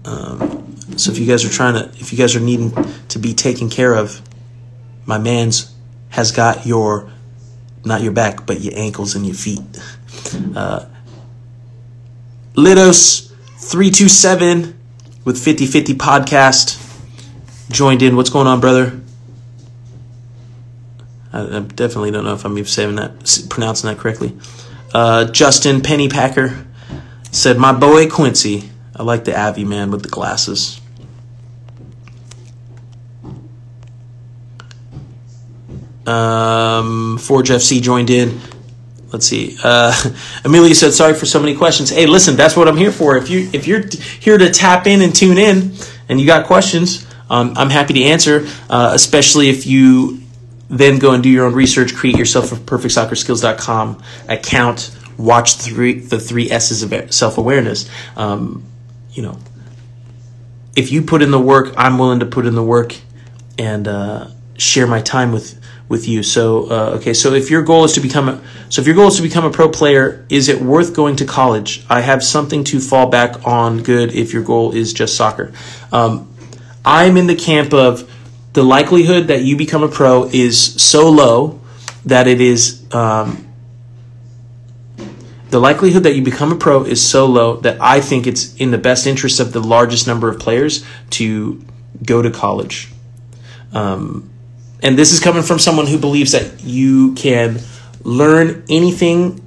[0.03, 2.71] Um, so if you guys are trying to, if you guys are needing
[3.09, 4.21] to be taken care of,
[5.05, 5.73] my man's
[6.09, 7.11] has got your,
[7.83, 9.61] not your back, but your ankles and your feet.
[10.55, 10.85] Uh,
[12.53, 14.79] Litos three two seven
[15.25, 16.81] with 50-50 podcast
[17.71, 18.15] joined in.
[18.15, 19.01] What's going on, brother?
[21.35, 24.37] I, I definitely don't know if I'm even saying that, pronouncing that correctly.
[24.93, 26.65] Uh, Justin Pennypacker
[27.31, 30.79] said, "My boy Quincy." I like the Avi man with the glasses.
[36.07, 38.39] Um, Forge FC joined in.
[39.11, 39.57] Let's see.
[39.61, 39.93] Uh,
[40.45, 43.17] Emilio said, "Sorry for so many questions." Hey, listen, that's what I'm here for.
[43.17, 43.83] If you if you're
[44.21, 45.73] here to tap in and tune in,
[46.07, 48.47] and you got questions, um, I'm happy to answer.
[48.69, 50.21] Uh, especially if you
[50.69, 56.19] then go and do your own research, create yourself a perfectsoccerskills.com account, watch three, the
[56.19, 57.89] three S's of self awareness.
[58.15, 58.63] Um,
[59.11, 59.37] you know,
[60.75, 62.95] if you put in the work, I'm willing to put in the work
[63.57, 66.23] and uh, share my time with with you.
[66.23, 69.07] So, uh, okay, so if your goal is to become a so if your goal
[69.07, 71.85] is to become a pro player, is it worth going to college?
[71.89, 73.83] I have something to fall back on.
[73.83, 75.53] Good if your goal is just soccer.
[75.91, 76.31] Um,
[76.83, 78.11] I'm in the camp of
[78.55, 81.59] the likelihood that you become a pro is so low
[82.05, 83.45] that it is um,
[85.49, 88.71] the likelihood that you become a pro is so low that I think it's in
[88.71, 91.63] the best interest of the largest number of players to
[92.03, 92.89] go to college.
[93.73, 94.29] Um,
[94.81, 97.59] and this is coming from someone who believes that you can
[98.03, 99.41] learn anything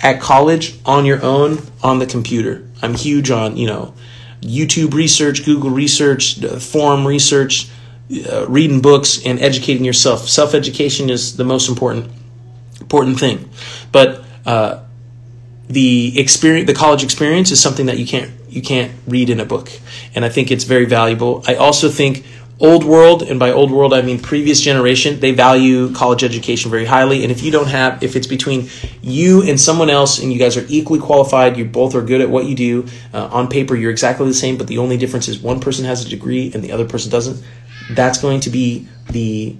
[0.00, 2.66] at college on your own on the computer.
[2.80, 3.94] I'm huge on, you know,
[4.40, 7.68] YouTube research, Google research, forum research,
[8.10, 10.28] uh, reading books and educating yourself.
[10.28, 12.10] Self education is the most important
[12.80, 13.50] important thing,
[13.92, 14.82] but uh,
[15.68, 19.44] the experience, the college experience, is something that you can't you can't read in a
[19.44, 19.70] book,
[20.14, 21.44] and I think it's very valuable.
[21.46, 22.24] I also think
[22.60, 26.84] old world and by old world i mean previous generation they value college education very
[26.84, 28.68] highly and if you don't have if it's between
[29.00, 32.28] you and someone else and you guys are equally qualified you both are good at
[32.28, 35.38] what you do uh, on paper you're exactly the same but the only difference is
[35.38, 37.40] one person has a degree and the other person doesn't
[37.90, 39.56] that's going to be the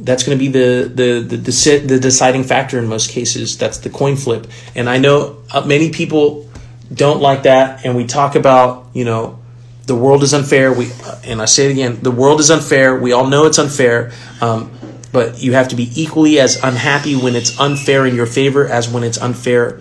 [0.00, 3.58] that's going to be the, the the the, the deciding factor in most cases.
[3.58, 4.46] That's the coin flip.
[4.74, 6.48] And I know uh, many people
[6.92, 7.84] don't like that.
[7.84, 9.38] And we talk about you know
[9.86, 10.72] the world is unfair.
[10.72, 12.96] We uh, and I say it again, the world is unfair.
[12.96, 14.12] We all know it's unfair.
[14.40, 14.72] Um,
[15.10, 18.88] but you have to be equally as unhappy when it's unfair in your favor as
[18.88, 19.80] when it's unfair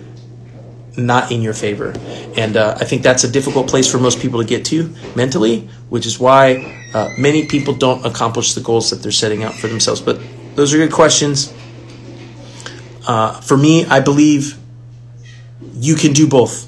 [0.97, 1.93] not in your favor.
[2.36, 5.69] And uh, I think that's a difficult place for most people to get to mentally,
[5.89, 9.67] which is why uh, many people don't accomplish the goals that they're setting out for
[9.67, 10.01] themselves.
[10.01, 10.19] But
[10.55, 11.53] those are good questions.
[13.07, 14.57] Uh, for me, I believe
[15.75, 16.67] you can do both.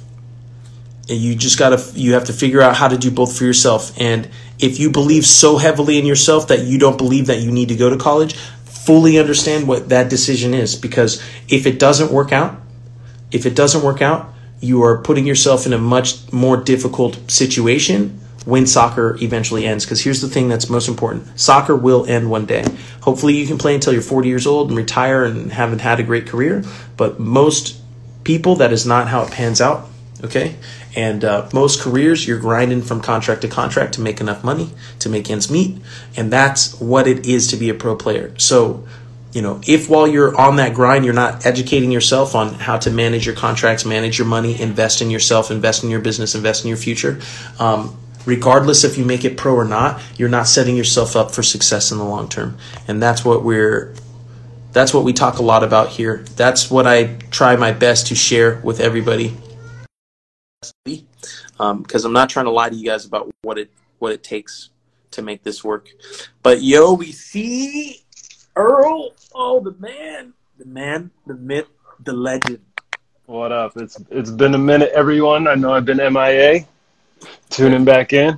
[1.10, 4.00] And you just gotta, you have to figure out how to do both for yourself.
[4.00, 7.70] And if you believe so heavily in yourself that you don't believe that you need
[7.70, 10.76] to go to college, fully understand what that decision is.
[10.76, 12.62] Because if it doesn't work out,
[13.32, 18.20] if it doesn't work out, you are putting yourself in a much more difficult situation
[18.46, 19.86] when soccer eventually ends.
[19.86, 22.65] Because here's the thing that's most important soccer will end one day.
[23.02, 26.04] Hopefully, you can play until you're 40 years old and retire and haven't had a
[26.04, 26.63] great career.
[26.98, 27.80] But most
[28.24, 29.88] people, that is not how it pans out.
[30.24, 30.56] Okay?
[30.96, 35.08] And uh, most careers, you're grinding from contract to contract to make enough money, to
[35.08, 35.82] make ends meet.
[36.18, 38.34] And that's what it is to be a pro player.
[38.38, 38.86] So,
[39.32, 42.89] you know, if while you're on that grind, you're not educating yourself on how to
[42.89, 46.70] manage your contracts, manage your money, invest in yourself, invest in your business, invest in
[46.70, 47.20] your future,
[47.60, 51.44] um, regardless if you make it pro or not, you're not setting yourself up for
[51.44, 52.58] success in the long term.
[52.88, 53.94] And that's what we're
[54.72, 56.24] that's what we talk a lot about here.
[56.36, 59.36] That's what I try my best to share with everybody.
[60.86, 61.04] Because
[61.60, 64.70] um, I'm not trying to lie to you guys about what it what it takes
[65.12, 65.89] to make this work.
[66.44, 68.04] But yo, we see
[68.60, 71.67] Earl, oh the man, the man, the myth,
[72.04, 72.60] the legend.
[73.26, 73.78] What up?
[73.78, 75.48] It's it's been a minute, everyone.
[75.48, 76.65] I know I've been MIA,
[77.50, 78.38] Tuning back in.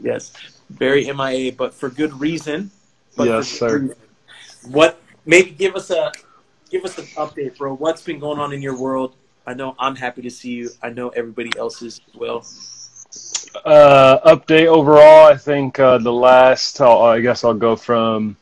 [0.00, 0.32] Yes,
[0.70, 2.70] very MIA, but for good reason.
[3.16, 3.80] But yes, sir.
[3.80, 3.96] Reason.
[4.68, 5.00] What?
[5.26, 6.12] Maybe give us a
[6.70, 7.74] give us an update, bro.
[7.74, 9.16] What's been going on in your world?
[9.44, 10.70] I know I'm happy to see you.
[10.84, 12.46] I know everybody else is as well.
[13.64, 16.80] Uh, update overall, I think uh, the last.
[16.80, 18.36] I'll, I guess I'll go from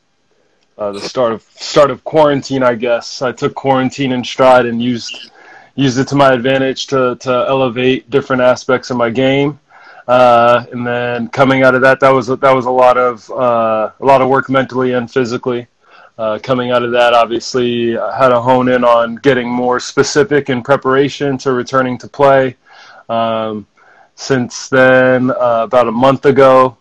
[0.78, 2.62] uh, the start of start of quarantine.
[2.62, 5.30] I guess I took quarantine in stride and used
[5.74, 9.58] used it to my advantage to to elevate different aspects of my game.
[10.08, 13.90] Uh, and then coming out of that, that was that was a lot of uh,
[13.98, 15.66] a lot of work mentally and physically.
[16.18, 20.48] Uh, coming out of that, obviously, I had to hone in on getting more specific
[20.48, 22.56] in preparation to returning to play.
[23.10, 23.66] Um,
[24.14, 26.78] since then, uh, about a month ago,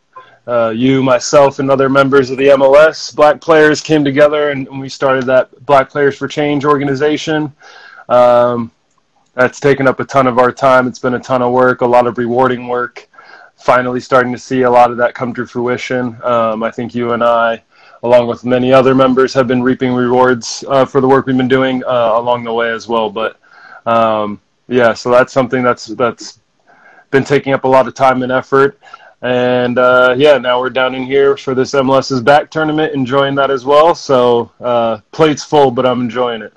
[0.48, 4.90] uh, you, myself, and other members of the MLS Black Players came together and, we
[4.90, 7.52] started that Black Players for Change organization.
[8.10, 8.72] Um,
[9.34, 10.88] that's taken up a ton of our time.
[10.88, 13.10] It's been a ton of work, a lot of rewarding work.
[13.58, 16.18] Finally, starting to see a lot of that come to fruition.
[16.24, 17.64] Um, I think you and I,
[18.04, 21.48] along with many other members, have been reaping rewards uh, for the work we've been
[21.48, 23.10] doing uh, along the way as well.
[23.10, 23.40] But
[23.86, 26.40] um, yeah, so that's something that's that's
[27.12, 28.80] been taking up a lot of time and effort.
[29.26, 33.50] And uh, yeah, now we're down in here for this MLS's back tournament, enjoying that
[33.50, 33.96] as well.
[33.96, 36.54] So uh, plate's full, but I'm enjoying it.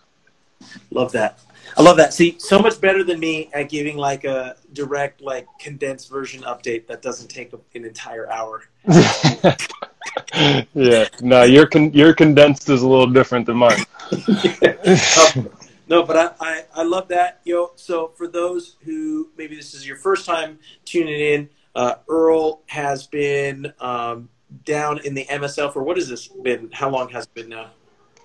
[0.90, 1.40] Love that.
[1.78, 2.12] I love that.
[2.12, 6.86] See, so much better than me at giving like a direct, like condensed version update
[6.88, 8.64] that doesn't take an entire hour.
[10.74, 13.80] yeah, no, your con- your condensed is a little different than mine.
[14.12, 15.48] um,
[15.88, 17.72] no, but I, I, I love that, yo.
[17.76, 23.06] So for those who maybe this is your first time tuning in, uh, Earl has
[23.06, 24.28] been um,
[24.64, 26.68] down in the MSL for what has this been?
[26.72, 27.70] How long has it been now?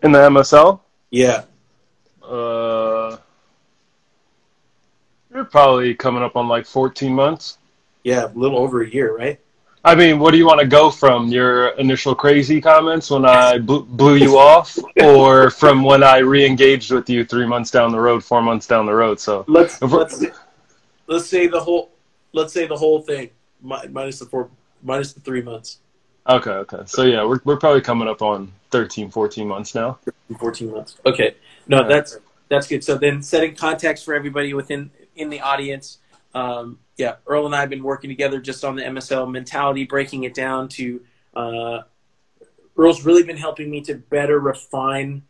[0.01, 0.79] In the MSL?
[1.11, 1.43] Yeah.
[2.23, 3.17] Uh,
[5.31, 7.59] you're probably coming up on like 14 months.
[8.03, 9.39] Yeah, a little over a year, right?
[9.85, 11.27] I mean, what do you want to go from?
[11.27, 16.91] Your initial crazy comments when I blew, blew you off, or from when I re-engaged
[16.91, 19.19] with you three months down the road, four months down the road?
[19.19, 20.23] So let's let's
[21.05, 21.91] let's say the whole
[22.31, 23.29] let's say the whole thing
[23.63, 24.49] minus the four
[24.83, 25.79] minus the three months.
[26.27, 26.83] Okay, okay.
[26.85, 29.99] So yeah, we're we're probably coming up on 13, 14 months now.
[30.29, 30.97] 13, 14 months.
[31.05, 31.35] Okay.
[31.67, 32.17] No, that's
[32.49, 32.83] that's good.
[32.83, 35.99] So then setting context for everybody within in the audience.
[36.33, 40.23] Um, yeah, Earl and I have been working together just on the MSL mentality, breaking
[40.23, 41.01] it down to.
[41.35, 41.81] Uh,
[42.75, 45.21] Earl's really been helping me to better refine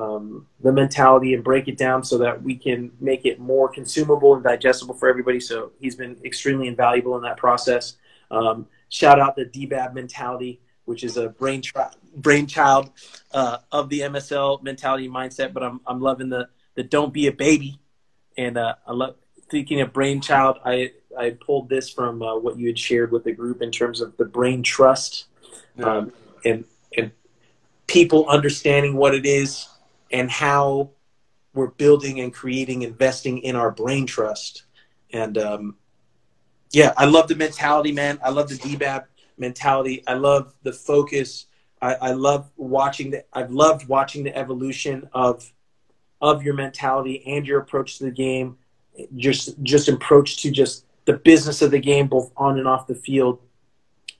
[0.00, 4.34] um, the mentality and break it down so that we can make it more consumable
[4.34, 5.40] and digestible for everybody.
[5.40, 7.96] So he's been extremely invaluable in that process.
[8.30, 12.90] Um, shout out the DBAB mentality, which is a brain tra- brainchild
[13.32, 15.52] uh, of the MSL mentality mindset.
[15.52, 17.80] But I'm I'm loving the the don't be a baby,
[18.38, 19.16] and uh, I love
[19.50, 20.58] thinking of brainchild.
[20.64, 24.00] I I pulled this from uh, what you had shared with the group in terms
[24.00, 25.26] of the brain trust,
[25.82, 26.12] um,
[26.44, 26.64] and
[26.96, 27.10] and
[27.88, 29.68] people understanding what it is
[30.10, 30.90] and how
[31.54, 34.64] we're building and creating, investing in our brain trust.
[35.12, 35.76] And um,
[36.70, 38.18] yeah, I love the mentality, man.
[38.24, 39.04] I love the DBAB
[39.38, 40.04] mentality.
[40.06, 41.46] I love the focus.
[41.82, 43.24] I, I love watching the.
[43.32, 45.50] I've loved watching the evolution of
[46.20, 48.56] of your mentality and your approach to the game.
[49.16, 52.94] Just just approach to just the business of the game, both on and off the
[52.94, 53.40] field.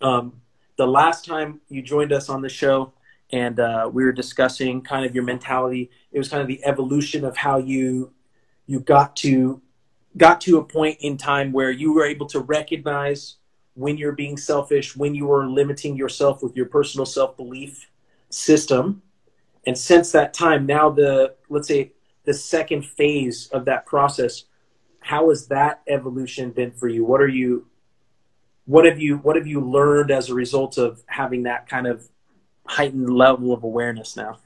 [0.00, 0.40] Um,
[0.76, 2.94] the last time you joined us on the show,
[3.32, 5.90] and uh, we were discussing kind of your mentality.
[6.12, 8.12] It was kind of the evolution of how you
[8.66, 9.60] you got to
[10.16, 13.36] got to a point in time where you were able to recognize
[13.74, 17.88] when you're being selfish, when you were limiting yourself with your personal self belief
[18.28, 19.02] system,
[19.66, 21.92] and since that time, now the let's say
[22.24, 24.44] the second phase of that process
[25.00, 27.04] how has that evolution been for you?
[27.04, 27.66] What are you
[28.66, 32.06] what have you what have you learned as a result of having that kind of
[32.70, 34.38] heightened level of awareness now?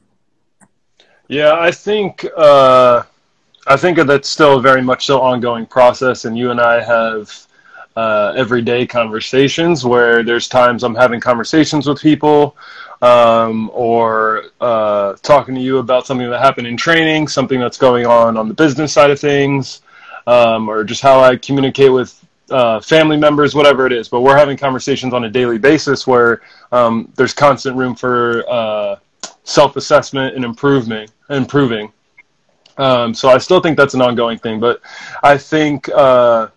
[1.28, 3.02] Yeah, I think uh,
[3.66, 7.46] I think that's still very much so ongoing process, and you and I have
[7.96, 12.56] uh, everyday conversations where there's times I'm having conversations with people
[13.02, 18.06] um, or uh, talking to you about something that happened in training, something that's going
[18.06, 19.83] on on the business side of things,
[20.27, 24.08] um, or just how I communicate with uh, family members, whatever it is.
[24.08, 26.42] But we're having conversations on a daily basis where
[26.72, 28.96] um, there's constant room for uh,
[29.44, 31.92] self-assessment and improvement, improving.
[32.76, 34.80] Um, so I still think that's an ongoing thing, but
[35.22, 36.48] I think uh,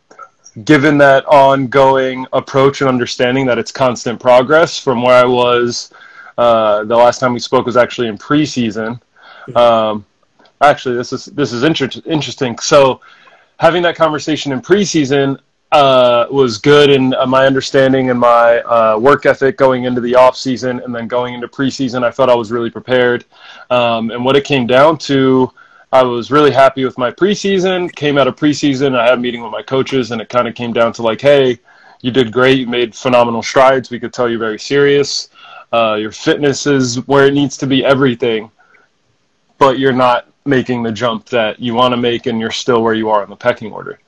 [0.63, 5.93] given that ongoing approach and understanding that it's constant progress from where I was
[6.37, 8.99] uh, the last time we spoke was actually in preseason.
[9.55, 10.05] Um,
[10.61, 12.57] actually, this is this is inter- interesting.
[12.59, 13.01] So
[13.59, 15.39] having that conversation in preseason,
[15.71, 20.15] uh, was good in uh, my understanding and my uh, work ethic going into the
[20.15, 22.03] off season and then going into preseason.
[22.03, 23.25] I felt I was really prepared.
[23.69, 25.51] Um, and what it came down to,
[25.91, 27.93] I was really happy with my preseason.
[27.95, 30.55] Came out of preseason, I had a meeting with my coaches, and it kind of
[30.55, 31.59] came down to like, hey,
[32.01, 32.59] you did great.
[32.59, 33.89] You made phenomenal strides.
[33.89, 35.29] We could tell you're very serious.
[35.73, 37.83] Uh, your fitness is where it needs to be.
[37.83, 38.51] Everything,
[39.57, 42.93] but you're not making the jump that you want to make, and you're still where
[42.93, 43.99] you are in the pecking order.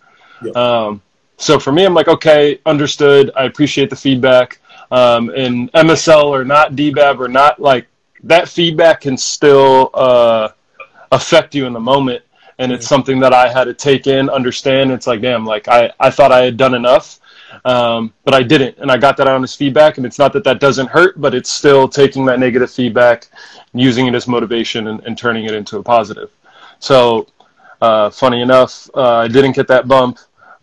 [0.42, 0.56] Yep.
[0.56, 1.02] Um,
[1.40, 3.32] so for me, I'm like, okay, understood.
[3.36, 4.60] I appreciate the feedback.
[4.92, 7.88] Um, and MSL or not DBAB or not like
[8.24, 10.50] that feedback can still uh,
[11.14, 12.24] affect you in the moment.
[12.58, 14.92] And it's something that I had to take in, understand.
[14.92, 17.22] It's like, damn, like I, I thought I had done enough,
[17.64, 18.78] um, but I didn't.
[18.80, 19.96] And I got that honest feedback.
[19.96, 23.28] And it's not that that doesn't hurt, but it's still taking that negative feedback,
[23.74, 26.32] using it as motivation and, and turning it into a positive.
[26.80, 27.28] So,
[27.82, 30.20] uh, funny enough, uh, I didn't get that bump.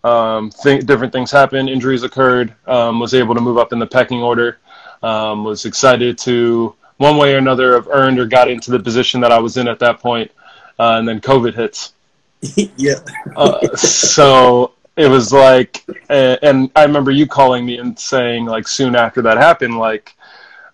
[0.06, 3.86] Um, th- different things happened, injuries occurred, um, was able to move up in the
[3.86, 4.58] pecking order,
[5.02, 9.20] um, was excited to one way or another have earned or got into the position
[9.20, 10.30] that I was in at that point,
[10.78, 11.94] uh, and then COVID hits.
[12.76, 13.00] yeah.
[13.34, 18.94] uh, so it was like, and I remember you calling me and saying like soon
[18.94, 20.14] after that happened, like,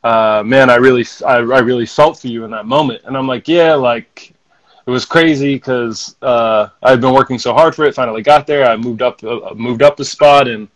[0.05, 3.27] uh, man, I really, I, I really felt for you in that moment, and I'm
[3.27, 4.35] like, yeah, like
[4.87, 7.95] it was crazy because uh, I'd been working so hard for it.
[7.95, 8.67] Finally got there.
[8.67, 10.69] I moved up, uh, moved up the spot, and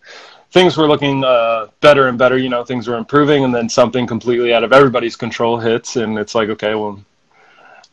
[0.52, 2.38] things were looking uh, better and better.
[2.38, 6.18] You know, things were improving, and then something completely out of everybody's control hits, and
[6.18, 7.02] it's like, okay, well,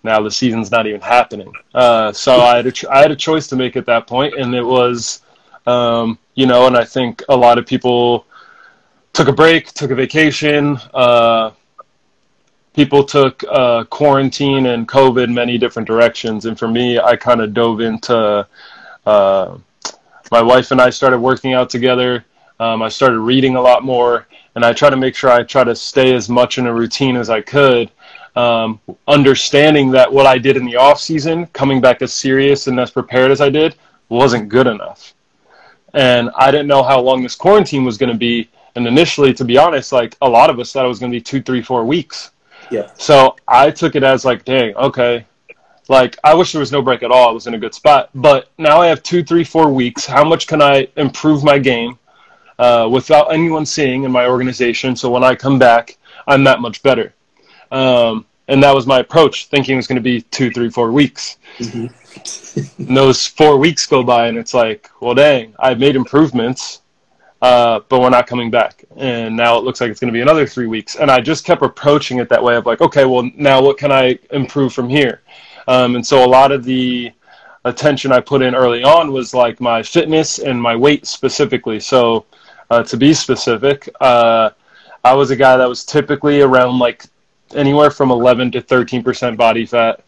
[0.04, 1.52] now the season's not even happening.
[1.74, 4.36] Uh, so I had a ch- I had a choice to make at that point,
[4.36, 5.22] and it was,
[5.66, 8.26] um, you know, and I think a lot of people
[9.14, 10.78] took a break, took a vacation.
[12.74, 17.54] People took uh, quarantine and COVID many different directions, and for me, I kind of
[17.54, 18.48] dove into.
[19.06, 19.58] Uh,
[20.32, 22.26] my wife and I started working out together.
[22.60, 25.64] Um, I started reading a lot more, and I try to make sure I try
[25.64, 27.92] to stay as much in a routine as I could.
[28.36, 32.80] Um, understanding that what I did in the off season, coming back as serious and
[32.80, 33.76] as prepared as I did,
[34.10, 35.14] wasn't good enough.
[35.94, 38.50] And I didn't know how long this quarantine was going to be.
[38.76, 41.16] And initially, to be honest, like a lot of us thought it was going to
[41.16, 42.32] be two, three, four weeks.
[42.74, 42.92] Yeah.
[42.98, 45.26] So I took it as like, dang, okay.
[45.90, 47.30] Like I wish there was no break at all.
[47.30, 50.06] I was in a good spot, but now I have two, three, four weeks.
[50.06, 52.00] How much can I improve my game?
[52.60, 54.96] uh, without anyone seeing in my organization.
[54.96, 55.98] So when I come back,
[56.28, 57.14] I'm that much better.
[57.72, 60.92] Um, and that was my approach, thinking it was going to be two, three, four
[60.92, 61.38] weeks.
[61.58, 62.94] Mm-hmm.
[62.94, 66.82] those four weeks go by, and it's like, well, dang, I've made improvements,
[67.44, 68.86] uh, but we're not coming back.
[68.96, 70.96] And now it looks like it's going to be another three weeks.
[70.96, 73.92] And I just kept approaching it that way of like, okay, well, now what can
[73.92, 75.22] I improve from here?
[75.68, 77.12] Um, and so a lot of the
[77.66, 81.82] attention I put in early on was like my fitness and my weight specifically.
[81.82, 82.26] So
[82.70, 84.52] uh, to be specific, uh,
[85.04, 87.04] I was a guy that was typically around like
[87.56, 90.02] anywhere from 11 to 13% body fat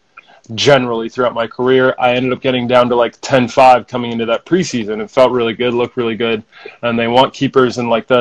[0.54, 1.94] generally throughout my career.
[1.98, 5.02] I ended up getting down to like 10.5 coming into that preseason.
[5.02, 6.42] It felt really good, looked really good.
[6.82, 8.20] And they want keepers in like the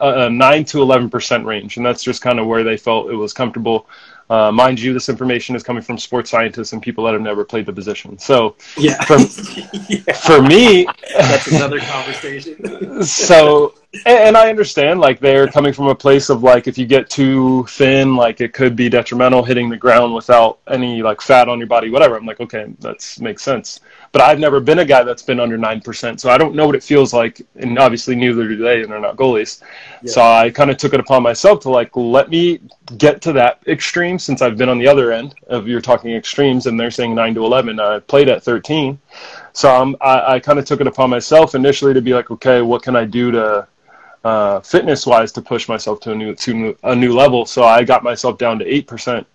[0.00, 1.76] uh, uh 9 to 11% range.
[1.76, 3.88] And that's just kind of where they felt it was comfortable.
[4.30, 7.44] Uh, mind you, this information is coming from sports scientists and people that have never
[7.44, 8.18] played the position.
[8.18, 9.18] So, yeah, for,
[9.88, 10.12] yeah.
[10.14, 13.02] for me, that's another conversation.
[13.02, 13.74] so,
[14.06, 17.66] and I understand, like they're coming from a place of like if you get too
[17.68, 21.66] thin, like it could be detrimental hitting the ground without any like fat on your
[21.66, 22.16] body, whatever.
[22.16, 23.80] I'm like, okay, that makes sense.
[24.10, 26.66] But I've never been a guy that's been under nine percent, so I don't know
[26.66, 27.40] what it feels like.
[27.56, 29.62] And obviously, neither do they, and they're not goalies.
[30.02, 30.12] Yeah.
[30.12, 32.60] So I kind of took it upon myself to like let me
[32.96, 36.66] get to that extreme since I've been on the other end of you're talking extremes,
[36.66, 37.78] and they're saying nine to eleven.
[37.78, 38.98] I played at thirteen,
[39.52, 42.62] so I'm, I, I kind of took it upon myself initially to be like, okay,
[42.62, 43.66] what can I do to
[44.24, 47.46] uh, fitness wise to push myself to a new to a new level.
[47.46, 49.26] So I got myself down to eight percent,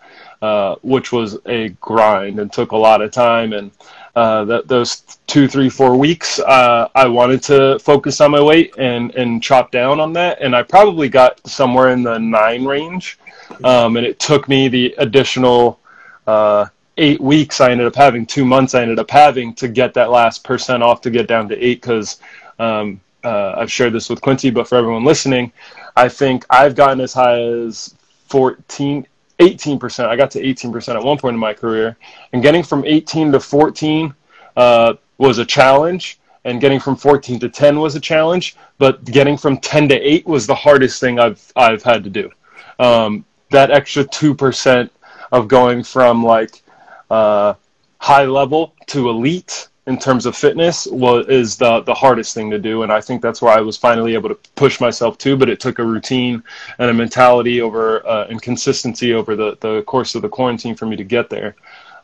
[0.41, 3.53] uh, which was a grind and took a lot of time.
[3.53, 3.71] And
[4.15, 8.73] uh, that those two, three, four weeks, uh, I wanted to focus on my weight
[8.77, 10.41] and and chop down on that.
[10.41, 13.19] And I probably got somewhere in the nine range.
[13.63, 15.79] Um, and it took me the additional
[16.27, 16.65] uh,
[16.97, 20.09] eight weeks I ended up having, two months I ended up having to get that
[20.09, 22.19] last percent off to get down to eight because
[22.59, 25.51] um, uh, I've shared this with Quincy, but for everyone listening,
[25.97, 27.93] I think I've gotten as high as
[28.27, 29.05] 14,
[29.39, 30.05] 18%.
[30.05, 31.97] I got to 18% at one point in my career.
[32.31, 34.13] And getting from 18 to 14
[34.55, 36.19] uh, was a challenge.
[36.45, 38.55] And getting from 14 to 10 was a challenge.
[38.77, 42.31] But getting from 10 to 8 was the hardest thing I've, I've had to do.
[42.79, 44.89] Um, that extra 2%
[45.33, 46.61] of going from like
[47.09, 47.55] uh,
[47.99, 52.59] high level to elite in terms of fitness was is the the hardest thing to
[52.59, 52.83] do.
[52.83, 55.59] And i think that's where i was finally able to push myself to but it
[55.59, 56.43] took a routine
[56.77, 60.85] and a mentality over uh, and consistency over the the course of the quarantine for
[60.85, 61.55] me to get there.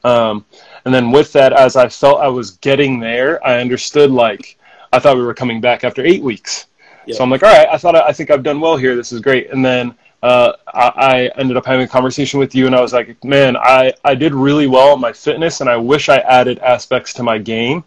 [0.06, 0.46] Um,
[0.86, 4.58] and then with that as i felt i was getting there i understood like
[4.92, 6.68] i thought we were coming back after eight weeks.
[7.06, 7.16] Yeah.
[7.16, 8.96] so i'm like all right i thought I, I think i've done well here.
[8.96, 9.52] This is great.
[9.52, 9.94] And then
[10.24, 13.58] uh, I, I, ended up having a conversation with you, and I was like, man,
[13.58, 17.24] I, I did really well in my fitness, and I wish I added aspects to
[17.24, 17.84] my game.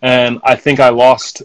[0.00, 1.42] And I think I lost.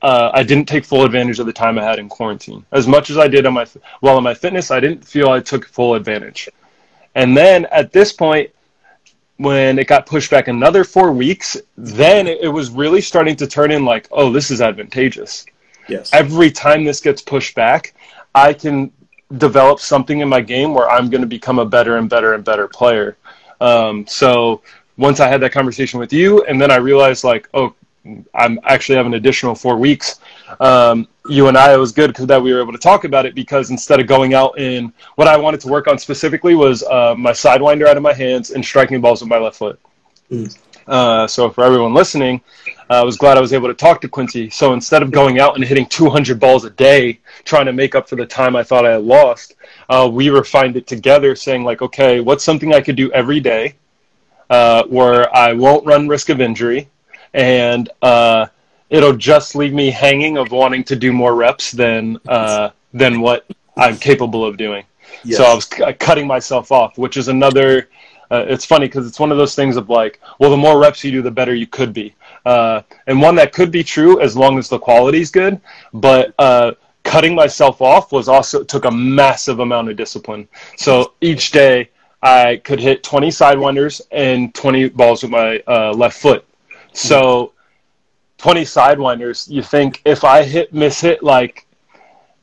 [0.00, 2.64] Uh, I didn't take full advantage of the time I had in quarantine.
[2.70, 3.66] As much as I did on my
[4.00, 6.48] well on my fitness, I didn't feel I took full advantage.
[7.16, 8.48] And then at this point,
[9.38, 13.46] when it got pushed back another four weeks, then it, it was really starting to
[13.48, 15.46] turn in like, oh, this is advantageous.
[15.88, 16.10] Yes.
[16.12, 17.92] Every time this gets pushed back,
[18.36, 18.92] I can
[19.38, 22.44] develop something in my game where I'm going to become a better and better and
[22.44, 23.16] better player.
[23.60, 24.62] Um, so
[24.96, 27.74] once I had that conversation with you, and then I realized like, oh,
[28.34, 30.20] I'm actually have an additional four weeks.
[30.58, 33.26] Um, you and I, it was good because that we were able to talk about
[33.26, 36.82] it because instead of going out in what I wanted to work on specifically was
[36.84, 39.78] uh, my sidewinder out of my hands and striking balls with my left foot.
[40.30, 40.58] Mm.
[40.90, 42.40] Uh, so for everyone listening,
[42.90, 44.50] uh, I was glad I was able to talk to Quincy.
[44.50, 48.08] So instead of going out and hitting 200 balls a day, trying to make up
[48.08, 49.54] for the time I thought I had lost,
[49.88, 53.76] uh, we refined it together, saying like, okay, what's something I could do every day
[54.50, 56.88] uh, where I won't run risk of injury,
[57.32, 58.46] and uh,
[58.90, 63.46] it'll just leave me hanging of wanting to do more reps than uh, than what
[63.76, 64.84] I'm capable of doing.
[65.22, 65.38] Yes.
[65.38, 67.88] So I was c- cutting myself off, which is another
[68.30, 71.02] uh, it's funny because it's one of those things of like, well, the more reps
[71.02, 72.14] you do, the better you could be.
[72.44, 75.60] Uh, and one that could be true as long as the quality is good.
[75.92, 76.72] But uh,
[77.02, 80.48] cutting myself off was also took a massive amount of discipline.
[80.76, 81.90] So each day
[82.22, 86.46] I could hit 20 sidewinders and 20 balls with my uh, left foot.
[86.92, 87.52] So
[88.38, 91.66] 20 sidewinders, you think if I hit miss hit like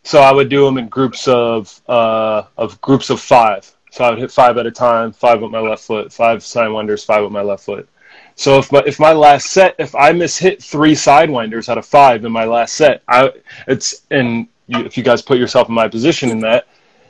[0.04, 3.70] so I would do them in groups of uh, of groups of five.
[3.92, 7.06] So I would hit five at a time, five with my left foot, five sidewinders,
[7.06, 7.88] five with my left foot.
[8.36, 11.86] So if my if my last set, if I miss hit three sidewinders out of
[11.86, 13.32] five in my last set, I
[13.68, 16.68] it's and you, if you guys put yourself in my position in that,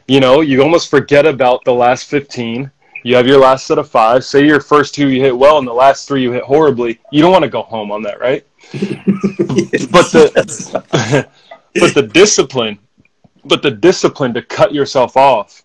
[0.08, 2.72] you know, you almost forget about the last fifteen.
[3.04, 4.24] You have your last set of five.
[4.24, 7.00] Say your first two you hit well, and the last three you hit horribly.
[7.12, 8.46] You don't want to go home on that, right?
[8.72, 11.28] but the
[11.76, 12.80] but the discipline,
[13.44, 15.64] but the discipline to cut yourself off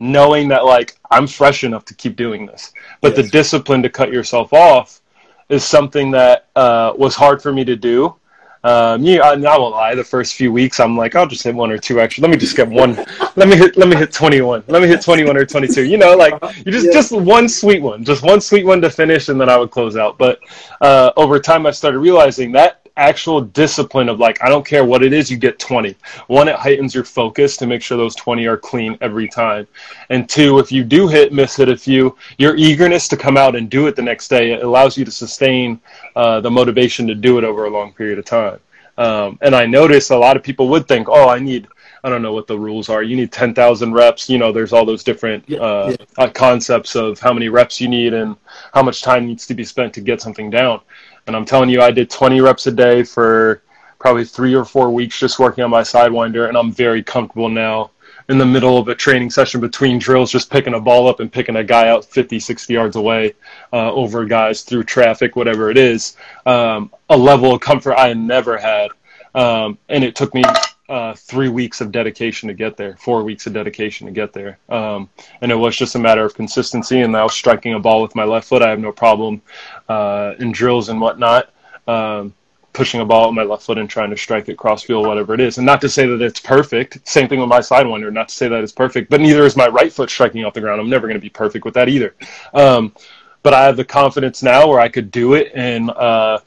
[0.00, 2.72] knowing that like I'm fresh enough to keep doing this.
[3.00, 3.26] But yes.
[3.26, 5.00] the discipline to cut yourself off
[5.48, 8.16] is something that uh, was hard for me to do.
[8.62, 9.94] Um, yeah, I, I won't lie.
[9.94, 12.22] The first few weeks, I'm like, I'll just hit one or two extra.
[12.22, 12.94] Let me just get one.
[13.36, 13.76] let me hit.
[13.76, 14.64] Let me hit 21.
[14.66, 15.84] Let me hit 21 or 22.
[15.84, 16.92] You know, like you just yeah.
[16.92, 19.96] just one sweet one, just one sweet one to finish, and then I would close
[19.96, 20.18] out.
[20.18, 20.40] But
[20.82, 25.02] uh, over time, I started realizing that actual discipline of like, I don't care what
[25.02, 25.94] it is, you get 20.
[26.26, 29.66] One, it heightens your focus to make sure those 20 are clean every time.
[30.08, 33.56] And two, if you do hit, miss hit a few, your eagerness to come out
[33.56, 35.80] and do it the next day, it allows you to sustain
[36.16, 38.58] uh, the motivation to do it over a long period of time.
[38.98, 41.68] Um, and I notice a lot of people would think, oh, I need,
[42.04, 43.02] I don't know what the rules are.
[43.02, 44.28] You need 10,000 reps.
[44.28, 46.06] You know, there's all those different uh, yeah.
[46.18, 48.36] Uh, concepts of how many reps you need and
[48.74, 50.80] how much time needs to be spent to get something down.
[51.30, 53.62] And I'm telling you, I did 20 reps a day for
[54.00, 57.92] probably three or four weeks just working on my sidewinder, and I'm very comfortable now
[58.28, 61.30] in the middle of a training session between drills, just picking a ball up and
[61.32, 63.34] picking a guy out 50, 60 yards away
[63.72, 66.16] uh, over guys through traffic, whatever it is.
[66.46, 68.90] Um, a level of comfort I never had.
[69.32, 70.42] Um, and it took me
[70.90, 74.58] uh, three weeks of dedication to get there, four weeks of dedication to get there.
[74.68, 75.08] Um,
[75.40, 77.02] and it was just a matter of consistency.
[77.02, 79.40] And now striking a ball with my left foot, I have no problem
[79.90, 81.50] uh, in drills and whatnot.
[81.86, 82.34] Um,
[82.72, 85.34] pushing a ball with my left foot and trying to strike it cross field, whatever
[85.34, 85.58] it is.
[85.58, 87.06] And not to say that it's perfect.
[87.06, 88.12] Same thing with my sidewinder.
[88.12, 90.60] Not to say that it's perfect, but neither is my right foot striking off the
[90.60, 90.80] ground.
[90.80, 92.14] I'm never going to be perfect with that either.
[92.54, 92.94] Um,
[93.42, 96.38] but I have the confidence now where I could do it and uh,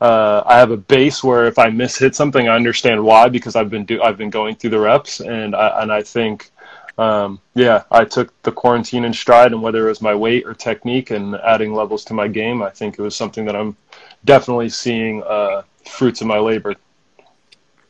[0.00, 3.56] uh, I have a base where if I miss hit something, I understand why because
[3.56, 6.50] I've been do I've been going through the reps, and I and I think,
[6.98, 10.54] um, yeah, I took the quarantine in stride, and whether it was my weight or
[10.54, 13.76] technique and adding levels to my game, I think it was something that I'm
[14.24, 16.74] definitely seeing uh, fruits of my labor.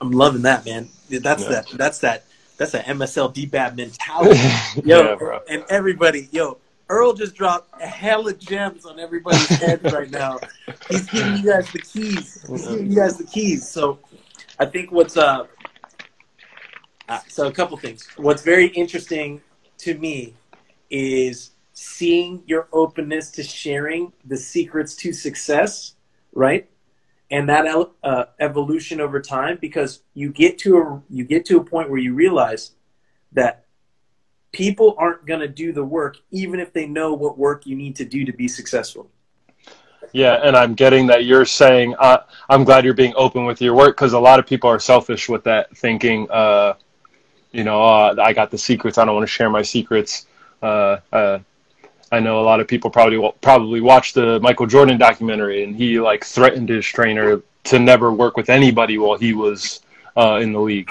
[0.00, 0.88] I'm loving that, man.
[1.08, 1.48] That's yeah.
[1.48, 1.68] that.
[1.74, 2.24] That's that.
[2.56, 4.40] That's that MSL DBAB mentality,
[4.88, 5.18] yo.
[5.20, 5.38] yeah.
[5.48, 6.56] And everybody, yo,
[6.88, 10.38] Earl just dropped a hell of gems on everybody's head right now.
[10.88, 12.44] He's giving you guys the keys.
[12.48, 13.68] He's giving you guys the keys.
[13.68, 13.98] So
[14.58, 15.46] I think what's uh,
[17.08, 18.06] uh so a couple things.
[18.16, 19.40] What's very interesting
[19.78, 20.34] to me
[20.90, 25.96] is seeing your openness to sharing the secrets to success
[26.36, 26.68] right?
[27.30, 27.66] And that
[28.04, 31.98] uh, evolution over time, because you get to a you get to a point where
[31.98, 32.72] you realize
[33.32, 33.64] that
[34.52, 37.96] people aren't going to do the work, even if they know what work you need
[37.96, 39.10] to do to be successful.
[40.12, 43.74] Yeah, and I'm getting that you're saying uh, I'm glad you're being open with your
[43.74, 46.74] work because a lot of people are selfish with that, thinking, uh,
[47.56, 48.98] you know, uh, I got the secrets.
[48.98, 50.26] I don't want to share my secrets.
[50.62, 51.38] Uh, uh,
[52.12, 55.98] I know a lot of people probably probably watched the Michael Jordan documentary, and he
[55.98, 59.80] like threatened his trainer to never work with anybody while he was
[60.18, 60.90] uh, in the league.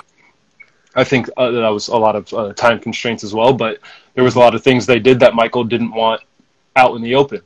[0.96, 3.80] I think uh, that was a lot of uh, time constraints as well, but
[4.16, 6.22] there was a lot of things they did that Michael didn't want
[6.76, 7.42] out in the open.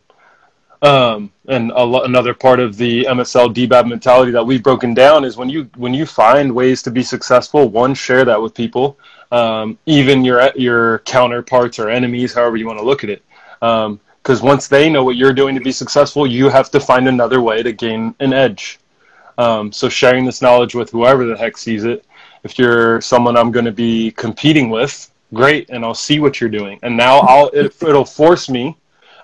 [0.81, 5.35] Um, and lo- another part of the MSL DBAB mentality that we've broken down is
[5.35, 8.97] when you when you find ways to be successful, one share that with people,
[9.31, 13.23] um, even your your counterparts or enemies, however you want to look at it.
[13.59, 17.09] Because um, once they know what you're doing to be successful, you have to find
[17.09, 18.79] another way to gain an edge.
[19.37, 22.05] Um, so sharing this knowledge with whoever the heck sees it.
[22.43, 26.49] If you're someone I'm going to be competing with, great, and I'll see what you're
[26.49, 26.79] doing.
[26.83, 28.77] And now I'll it, it'll force me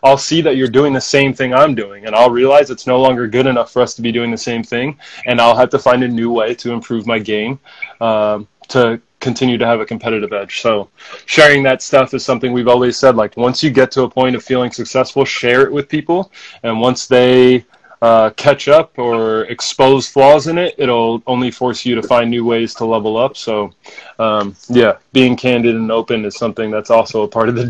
[0.05, 3.01] I'll see that you're doing the same thing I'm doing, and I'll realize it's no
[3.01, 5.79] longer good enough for us to be doing the same thing, and I'll have to
[5.79, 7.59] find a new way to improve my game
[8.01, 10.61] um, to continue to have a competitive edge.
[10.61, 10.89] So,
[11.25, 13.15] sharing that stuff is something we've always said.
[13.15, 16.31] Like, once you get to a point of feeling successful, share it with people,
[16.61, 17.65] and once they
[18.05, 22.45] uh, catch up or expose flaws in it, it'll only force you to find new
[22.45, 23.35] ways to level up.
[23.35, 23.73] So,
[24.19, 27.61] um, yeah, being candid and open is something that's also a part of the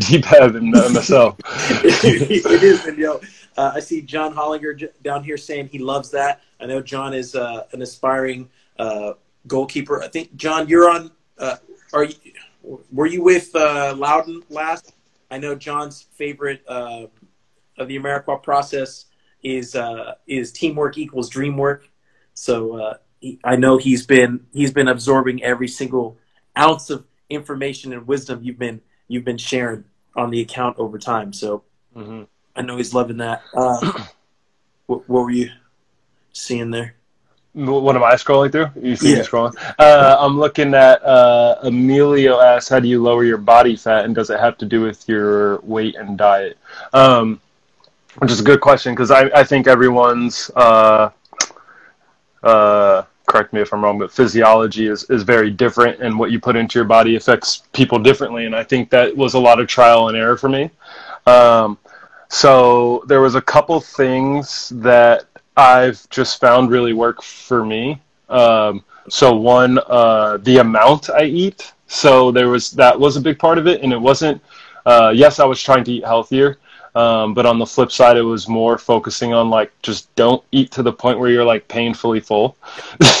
[0.54, 1.40] and the MSL.
[1.84, 3.18] it is, and yo,
[3.56, 6.42] uh, I see John Hollinger down here saying he loves that.
[6.60, 9.14] I know John is uh, an aspiring uh,
[9.46, 10.02] goalkeeper.
[10.02, 11.12] I think John, you're on.
[11.38, 11.56] Uh,
[11.94, 12.14] are you?
[12.92, 14.92] Were you with Loudoun last?
[15.30, 17.10] I know John's favorite of
[17.78, 19.06] the Amarikwa process
[19.42, 21.82] is uh, is teamwork equals dreamwork.
[22.34, 26.18] So uh, he, I know he's been he's been absorbing every single
[26.56, 29.84] ounce of information and wisdom you've been you've been sharing
[30.14, 31.32] on the account over time.
[31.32, 31.62] So
[31.94, 32.22] mm-hmm.
[32.54, 33.42] I know he's loving that.
[33.54, 33.92] Uh,
[34.86, 35.50] what, what, were you
[36.32, 36.94] seeing there?
[37.54, 38.68] What am I scrolling through?
[38.82, 39.18] You see yeah.
[39.18, 39.54] me scrolling?
[39.78, 44.14] Uh, I'm looking at uh, Emilio asks, "How do you lower your body fat, and
[44.14, 46.58] does it have to do with your weight and diet?"
[46.92, 47.40] Um,
[48.18, 51.10] which is a good question because I, I think everyone's uh,
[52.42, 56.40] uh, correct me if I'm wrong, but physiology is, is very different, and what you
[56.40, 58.46] put into your body affects people differently.
[58.46, 60.70] And I think that was a lot of trial and error for me.
[61.26, 61.78] Um,
[62.28, 68.00] so there was a couple things that I've just found really work for me.
[68.28, 71.72] Um, so one, uh, the amount I eat.
[71.86, 74.42] So there was that was a big part of it, and it wasn't.
[74.84, 76.58] Uh, yes, I was trying to eat healthier,
[76.96, 80.70] um, but on the flip side, it was more focusing on like just don't eat
[80.72, 82.56] to the point where you're like painfully full,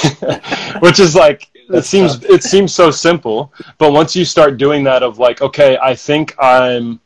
[0.80, 3.52] which is like it seems it seems so simple.
[3.76, 7.00] But once you start doing that, of like, okay, I think I'm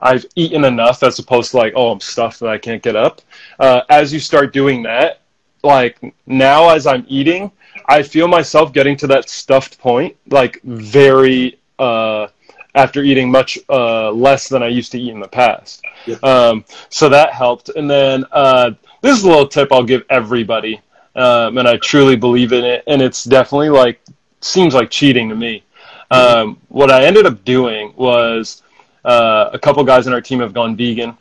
[0.00, 3.22] I've eaten enough, as opposed to like, oh, I'm stuffed that I can't get up.
[3.60, 5.20] Uh, as you start doing that,
[5.62, 7.52] like now as I'm eating,
[7.86, 11.60] I feel myself getting to that stuffed point, like very.
[11.78, 12.26] Uh,
[12.74, 15.84] after eating much uh, less than I used to eat in the past.
[16.22, 17.68] Um, so that helped.
[17.70, 20.80] And then uh, this is a little tip I'll give everybody,
[21.14, 22.84] um, and I truly believe in it.
[22.86, 24.00] And it's definitely like
[24.40, 25.62] seems like cheating to me.
[26.10, 28.62] Um, what I ended up doing was
[29.04, 31.16] uh, a couple guys in our team have gone vegan.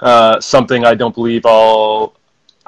[0.00, 2.14] Uh, something I don't believe I'll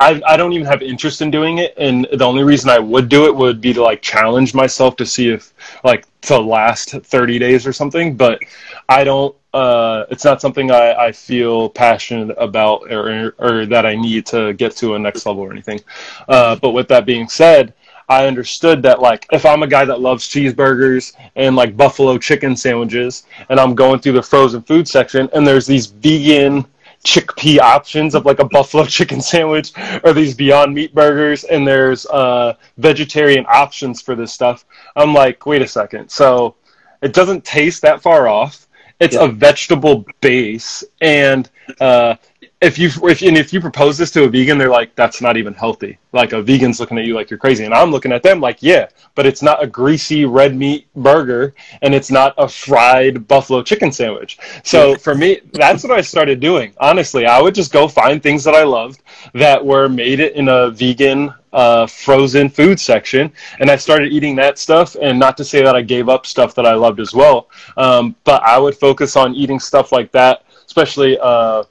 [0.00, 3.08] I, I don't even have interest in doing it and the only reason i would
[3.08, 5.52] do it would be to like challenge myself to see if
[5.84, 8.40] like to last 30 days or something but
[8.88, 13.96] i don't uh, it's not something I, I feel passionate about or, or that i
[13.96, 15.80] need to get to a next level or anything.
[16.28, 17.74] Uh, but with that being said
[18.10, 22.56] I understood that like if I'm a guy that loves cheeseburgers and like buffalo chicken
[22.56, 26.66] sandwiches and I'm going through the frozen food section and there's these vegan
[27.04, 29.72] chickpea options of like a buffalo chicken sandwich
[30.04, 34.64] or these Beyond Meat burgers, and there's uh, vegetarian options for this stuff.
[34.96, 36.10] I'm like, wait a second.
[36.10, 36.56] So
[37.02, 38.66] it doesn't taste that far off.
[39.00, 39.24] It's yeah.
[39.24, 41.48] a vegetable base, and
[41.80, 42.16] uh,
[42.60, 45.38] if you if and if you propose this to a vegan, they're like, "That's not
[45.38, 48.22] even healthy." Like a vegan's looking at you like you're crazy, and I'm looking at
[48.22, 52.46] them like, "Yeah, but it's not a greasy red meat burger, and it's not a
[52.46, 56.74] fried buffalo chicken sandwich." So for me, that's what I started doing.
[56.78, 59.02] Honestly, I would just go find things that I loved
[59.32, 64.36] that were made it in a vegan uh, frozen food section, and I started eating
[64.36, 64.96] that stuff.
[65.00, 67.48] And not to say that I gave up stuff that I loved as well,
[67.78, 71.18] um, but I would focus on eating stuff like that, especially.
[71.18, 71.64] Uh,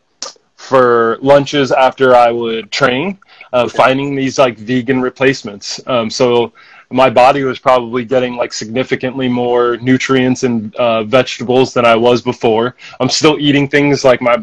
[0.60, 3.18] for lunches after I would train.
[3.54, 5.80] uh, finding these like vegan replacements.
[5.88, 6.54] Um, so
[6.92, 12.22] my body was probably getting like significantly more nutrients and uh, vegetables than I was
[12.22, 12.76] before.
[13.00, 14.38] I'm still eating things like my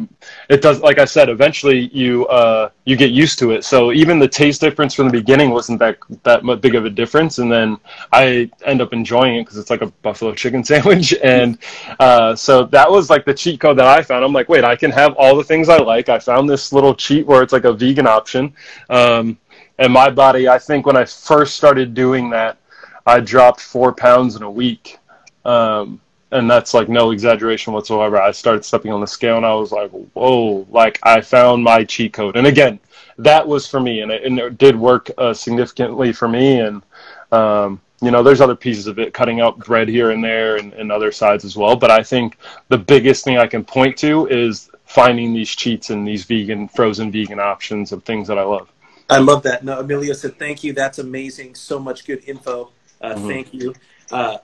[0.49, 1.29] it does like I said.
[1.29, 3.65] Eventually, you uh, you get used to it.
[3.65, 7.39] So even the taste difference from the beginning wasn't that that big of a difference,
[7.39, 7.79] and then
[8.13, 11.15] I end up enjoying it because it's like a buffalo chicken sandwich.
[11.25, 11.59] And
[11.99, 14.25] uh, so that was like the cheat code that I found.
[14.25, 16.09] I'm like, wait, I can have all the things I like.
[16.09, 18.55] I found this little cheat where it's like a vegan option.
[18.89, 19.37] Um,
[19.79, 22.59] and my body, I think when I first started doing that,
[23.07, 24.99] I dropped four pounds in a week.
[25.45, 26.01] Um,
[26.33, 28.21] and that's like no exaggeration whatsoever.
[28.21, 31.85] I started stepping on the scale and I was like, whoa, like I found my
[31.85, 32.37] cheat code.
[32.37, 32.81] And again,
[33.19, 36.61] that was for me and it, and it did work uh, significantly for me.
[36.61, 36.83] And,
[37.31, 40.73] um, you know, there's other pieces of it, cutting out bread here and there and,
[40.75, 41.77] and other sides as well.
[41.77, 46.07] But I think the biggest thing I can point to is finding these cheats and
[46.07, 48.71] these vegan, frozen vegan options of things that I love.
[49.09, 49.65] I love that.
[49.65, 50.73] No, Emilio said, thank you.
[50.73, 51.55] That's amazing.
[51.55, 52.73] So much good info.
[53.01, 53.29] Uh, mm-hmm.
[53.29, 53.75] Thank you.
[54.11, 54.39] Uh,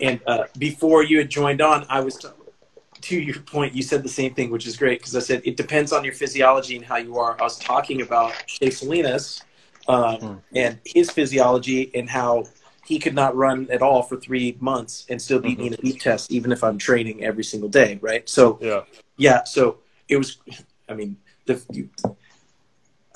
[0.00, 2.28] and uh, before you had joined on, I was, t-
[3.00, 5.56] to your point, you said the same thing, which is great because I said it
[5.56, 7.36] depends on your physiology and how you are.
[7.40, 9.42] I was talking about Shea Salinas
[9.88, 10.40] um, mm.
[10.54, 12.44] and his physiology and how
[12.86, 15.60] he could not run at all for three months and still beat mm-hmm.
[15.60, 18.28] me in a beep test, even if I'm training every single day, right?
[18.28, 18.82] So, yeah,
[19.16, 19.44] yeah.
[19.44, 20.38] So it was,
[20.88, 21.16] I mean,
[21.46, 21.88] the, you,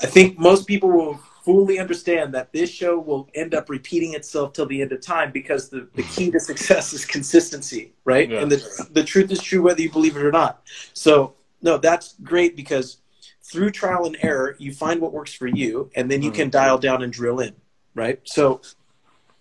[0.05, 4.53] I think most people will fully understand that this show will end up repeating itself
[4.53, 8.29] till the end of time because the, the key to success is consistency, right?
[8.29, 8.41] Yeah.
[8.41, 10.63] And the, the truth is true whether you believe it or not.
[10.93, 12.99] So, no, that's great because
[13.43, 16.37] through trial and error, you find what works for you, and then you mm-hmm.
[16.37, 17.55] can dial down and drill in,
[17.95, 18.21] right?
[18.25, 18.61] So,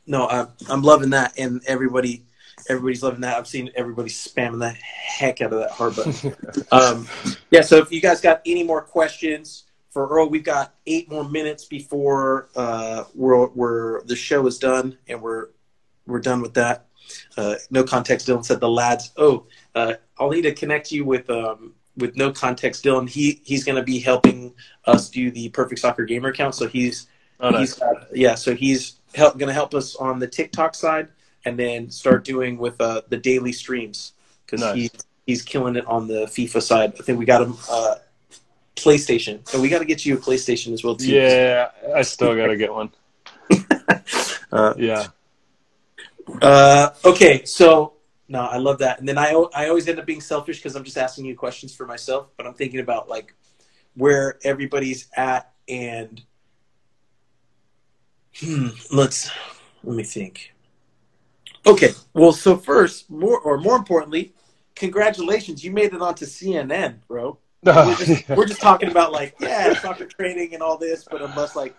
[0.07, 2.23] no, I'm, I'm loving that, and everybody
[2.69, 3.37] everybody's loving that.
[3.37, 6.35] I've seen everybody spamming the heck out of that hard button.
[6.71, 7.07] um,
[7.51, 11.23] yeah, so if you guys got any more questions, for Earl, we've got eight more
[11.23, 15.49] minutes before uh, we're, we're, the show is done, and we're
[16.07, 16.87] we're done with that.
[17.37, 18.27] Uh, no context.
[18.27, 19.11] Dylan said the lads.
[19.17, 22.83] Oh, uh, I'll need to connect you with um, with no context.
[22.83, 23.07] Dylan.
[23.07, 24.53] He he's going to be helping
[24.85, 26.55] us do the Perfect Soccer Gamer account.
[26.55, 27.07] So he's
[27.39, 27.75] oh, nice.
[27.75, 27.83] he's
[28.13, 28.35] yeah.
[28.35, 31.09] So he's help, going to help us on the TikTok side,
[31.45, 34.13] and then start doing with uh, the daily streams
[34.45, 34.75] because nice.
[34.75, 34.91] he
[35.25, 36.93] he's killing it on the FIFA side.
[36.99, 37.95] I think we got him uh,
[38.83, 39.51] PlayStation.
[39.53, 41.11] And we got to get you a PlayStation as well too.
[41.11, 42.91] Yeah, I still got to get one.
[44.51, 45.07] uh, yeah.
[46.41, 47.93] Uh, okay, so
[48.27, 48.99] no, I love that.
[48.99, 51.73] And then I I always end up being selfish because I'm just asking you questions
[51.73, 53.33] for myself, but I'm thinking about like
[53.95, 56.21] where everybody's at and
[58.37, 59.29] hmm, let's
[59.83, 60.53] let me think.
[61.65, 64.33] Okay, well, so first, more or more importantly,
[64.75, 67.37] congratulations, you made it onto CNN, bro
[67.87, 71.55] we're, just, we're just talking about like yeah soccer training and all this but unless
[71.55, 71.75] like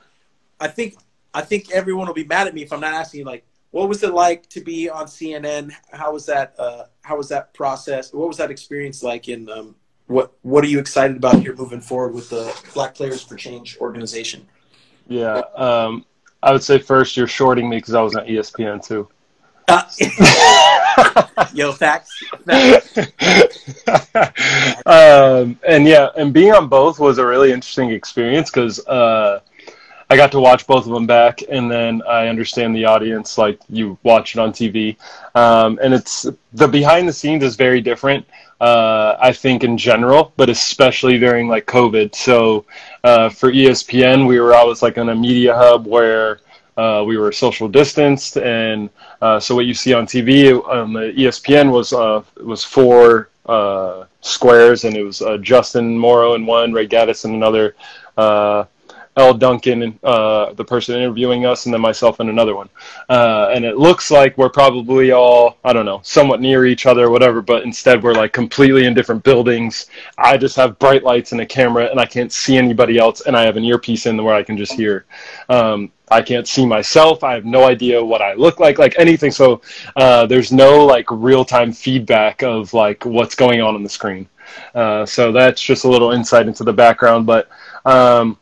[0.61, 0.97] i think
[1.35, 3.89] i think everyone will be mad at me if i'm not asking you like what
[3.89, 8.13] was it like to be on cnn how was that uh, how was that process?
[8.13, 9.29] What was that experience like?
[9.29, 9.77] In um,
[10.07, 13.77] what what are you excited about here moving forward with the black players for change
[13.79, 14.47] organization?
[15.07, 16.05] Yeah um,
[16.43, 19.07] i would say first you're shorting me because i was on espn too
[19.69, 19.83] uh,
[21.55, 22.23] yo, facts.
[24.87, 29.41] um, and yeah, and being on both was a really interesting experience because uh,
[30.11, 33.59] I got to watch both of them back, and then I understand the audience like
[33.69, 34.97] you watch it on TV,
[35.35, 38.27] um, and it's the behind the scenes is very different.
[38.61, 42.15] Uh, I think in general, but especially during like COVID.
[42.15, 42.65] So
[43.03, 46.41] uh, for ESPN, we were always like in a media hub where
[46.77, 51.13] uh, we were social distanced, and uh, so what you see on TV on the
[51.17, 56.73] ESPN was uh, was four uh, squares, and it was uh, Justin Morrow in one,
[56.73, 57.77] Ray Gaddis in another,
[58.17, 58.65] uh,
[59.17, 62.69] Elle Duncan, uh, the person interviewing us, and then myself in another one.
[63.09, 67.05] Uh, and it looks like we're probably all, I don't know, somewhat near each other
[67.05, 69.87] or whatever, but instead we're like completely in different buildings.
[70.19, 73.37] I just have bright lights and a camera, and I can't see anybody else, and
[73.37, 75.05] I have an earpiece in where I can just hear.
[75.49, 77.25] Um, I can't see myself.
[77.25, 79.31] I have no idea what I look like, like anything.
[79.31, 79.63] So
[79.97, 84.29] uh, there's no like real time feedback of like what's going on on the screen.
[84.75, 87.27] Uh, so that's just a little insight into the background.
[87.27, 87.49] But
[87.85, 88.39] um,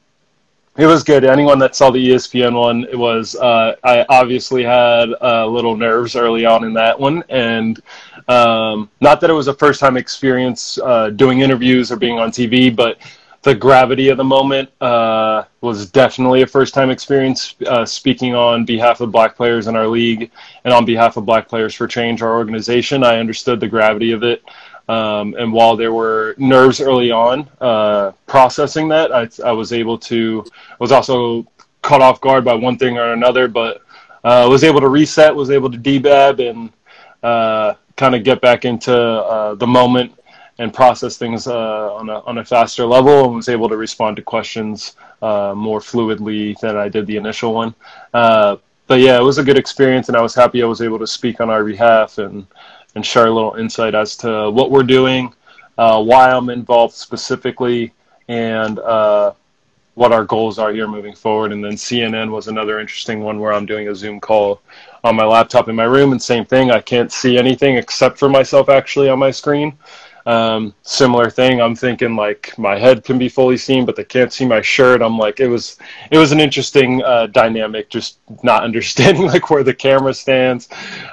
[0.76, 1.24] it was good.
[1.24, 3.34] Anyone that saw the ESPN one, it was.
[3.36, 7.80] Uh, I obviously had uh, little nerves early on in that one, and
[8.28, 12.30] um, not that it was a first time experience uh, doing interviews or being on
[12.30, 12.98] TV, but
[13.42, 17.56] the gravity of the moment uh, was definitely a first time experience.
[17.66, 20.30] Uh, speaking on behalf of Black players in our league
[20.64, 24.22] and on behalf of Black Players for Change, our organization, I understood the gravity of
[24.22, 24.42] it.
[24.88, 29.96] Um, and while there were nerves early on, uh, processing that, I, I was able
[29.98, 31.46] to, I was also
[31.82, 33.82] caught off guard by one thing or another, but
[34.24, 36.72] uh, was able to reset, was able to debab and
[37.22, 40.12] uh, kind of get back into uh, the moment
[40.58, 44.16] and process things uh, on, a, on a faster level and was able to respond
[44.16, 47.74] to questions uh, more fluidly than I did the initial one.
[48.12, 48.56] Uh,
[48.86, 51.06] but yeah, it was a good experience, and I was happy I was able to
[51.06, 52.46] speak on our behalf and,
[52.94, 55.32] and share a little insight as to what we're doing,
[55.78, 57.92] uh, why I'm involved specifically,
[58.28, 59.32] and uh,
[59.94, 61.52] what our goals are here moving forward.
[61.52, 64.60] And then CNN was another interesting one where I'm doing a Zoom call
[65.04, 66.70] on my laptop in my room, and same thing.
[66.70, 69.76] I can't see anything except for myself actually on my screen.
[70.24, 71.60] Um, similar thing.
[71.60, 75.02] I'm thinking like my head can be fully seen, but they can't see my shirt.
[75.02, 75.78] I'm like, it was,
[76.10, 80.68] it was an interesting uh, dynamic, just not understanding like where the camera stands.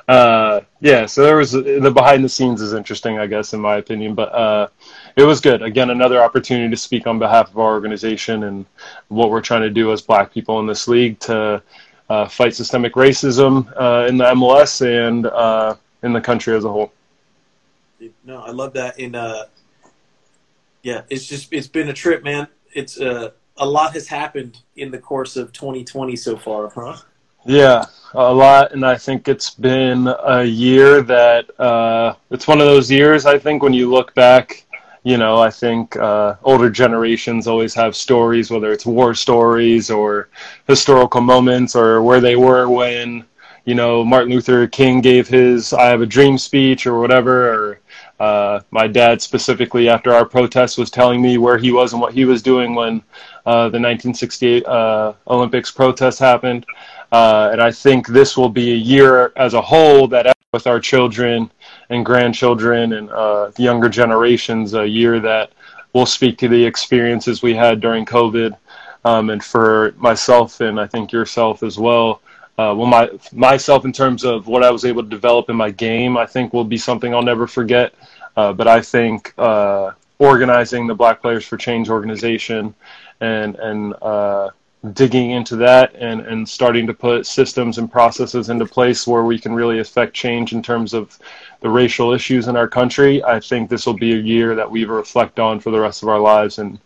[0.08, 3.78] Uh, yeah, so there was the behind the scenes is interesting, I guess, in my
[3.78, 4.16] opinion.
[4.16, 4.68] But uh,
[5.16, 5.62] it was good.
[5.62, 8.66] Again, another opportunity to speak on behalf of our organization and
[9.10, 11.62] what we're trying to do as Black people in this league to
[12.10, 16.70] uh, fight systemic racism uh, in the MLS and uh, in the country as a
[16.70, 16.92] whole.
[18.24, 19.00] No, I love that.
[19.00, 19.46] And uh,
[20.84, 22.48] yeah, it's just it's been a trip, man.
[22.74, 26.98] It's uh, a lot has happened in the course of 2020 so far, huh?
[27.46, 32.68] Yeah, a lot, and I think it's been a year that uh, it's one of
[32.68, 33.26] those years.
[33.26, 34.66] I think when you look back,
[35.04, 40.28] you know, I think uh, older generations always have stories, whether it's war stories or
[40.68, 43.26] historical moments or where they were when,
[43.64, 47.80] you know, Martin Luther King gave his "I Have a Dream" speech or whatever, or
[48.20, 52.14] uh, my dad specifically after our protest was telling me where he was and what
[52.14, 53.02] he was doing when
[53.46, 56.66] uh, the 1968 uh, Olympics protest happened.
[57.12, 60.80] Uh, and I think this will be a year as a whole that with our
[60.80, 61.50] children
[61.90, 65.52] and grandchildren and uh, younger generations, a year that
[65.94, 68.56] will speak to the experiences we had during COVID.
[69.06, 72.22] Um, and for myself and I think yourself as well,
[72.60, 75.72] uh, well, my myself in terms of what I was able to develop in my
[75.72, 77.94] game, I think will be something I'll never forget.
[78.36, 82.76] Uh, but I think uh, organizing the Black Players for Change organization
[83.22, 84.50] and and uh,
[84.92, 89.40] digging into that and, and starting to put systems and processes into place where we
[89.40, 91.18] can really affect change in terms of
[91.62, 94.84] the racial issues in our country, I think this will be a year that we
[94.84, 96.78] reflect on for the rest of our lives and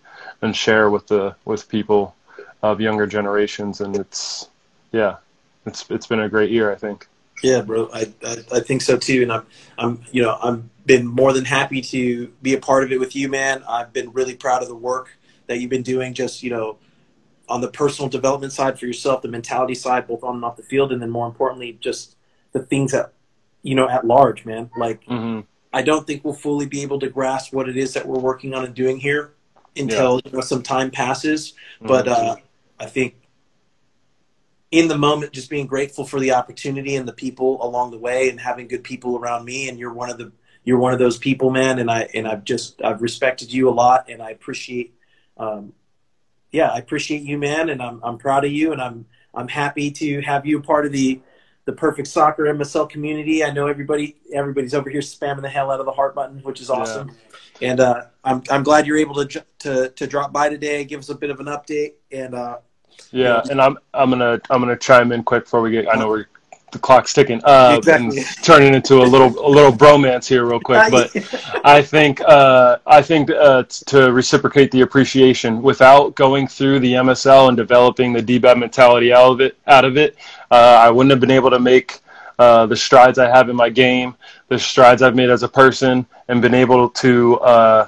[0.43, 2.13] and share with the with people
[2.61, 3.81] of younger generations.
[3.81, 4.49] And it's
[4.91, 5.15] yeah,
[5.65, 7.07] it's it's been a great year, I think.
[7.41, 9.45] Yeah, bro, I, I, I think so too, and I'm
[9.77, 13.15] I'm you know I'm been more than happy to be a part of it with
[13.15, 13.63] you, man.
[13.67, 16.77] I've been really proud of the work that you've been doing, just you know,
[17.49, 20.63] on the personal development side for yourself, the mentality side, both on and off the
[20.63, 22.15] field, and then more importantly, just
[22.51, 23.13] the things that
[23.61, 24.69] you know at large, man.
[24.77, 25.41] Like mm-hmm.
[25.73, 28.53] I don't think we'll fully be able to grasp what it is that we're working
[28.53, 29.33] on and doing here
[29.75, 30.31] until yeah.
[30.31, 31.53] you know, some time passes.
[31.77, 31.87] Mm-hmm.
[31.87, 32.35] But uh,
[32.79, 33.15] I think
[34.73, 38.29] in the moment just being grateful for the opportunity and the people along the way
[38.29, 39.69] and having good people around me.
[39.69, 40.31] And you're one of the
[40.63, 41.77] you're one of those people man.
[41.77, 44.09] And i and i've just i've respected you a lot.
[44.09, 44.95] And i appreciate
[45.37, 45.73] um,
[46.51, 47.69] yeah i appreciate you man.
[47.69, 48.71] And i'm i'm proud of you.
[48.71, 49.05] And i'm
[49.35, 51.21] i'm happy to have you a part of the
[51.65, 53.43] the perfect soccer msl community.
[53.43, 56.61] I know everybody everybody's over here spamming the hell out of the heart button which
[56.61, 57.11] is awesome.
[57.61, 57.69] Yeah.
[57.69, 61.09] and uh, i'm i'm glad you're able to to to drop by today give us
[61.09, 61.93] a bit of an update.
[62.11, 62.57] And uh
[63.11, 65.87] yeah, and I'm I'm gonna I'm gonna chime in quick before we get.
[65.87, 66.27] I know we're
[66.73, 67.39] the clock's ticking.
[67.45, 68.23] Uh, exactly.
[68.41, 70.91] turning into a little a little bromance here, real quick.
[70.91, 71.15] But
[71.63, 77.47] I think uh, I think uh, to reciprocate the appreciation without going through the MSL
[77.47, 80.17] and developing the DBAB mentality out of it, out of it,
[80.51, 81.99] uh, I wouldn't have been able to make
[82.37, 84.15] uh, the strides I have in my game,
[84.49, 87.87] the strides I've made as a person, and been able to uh,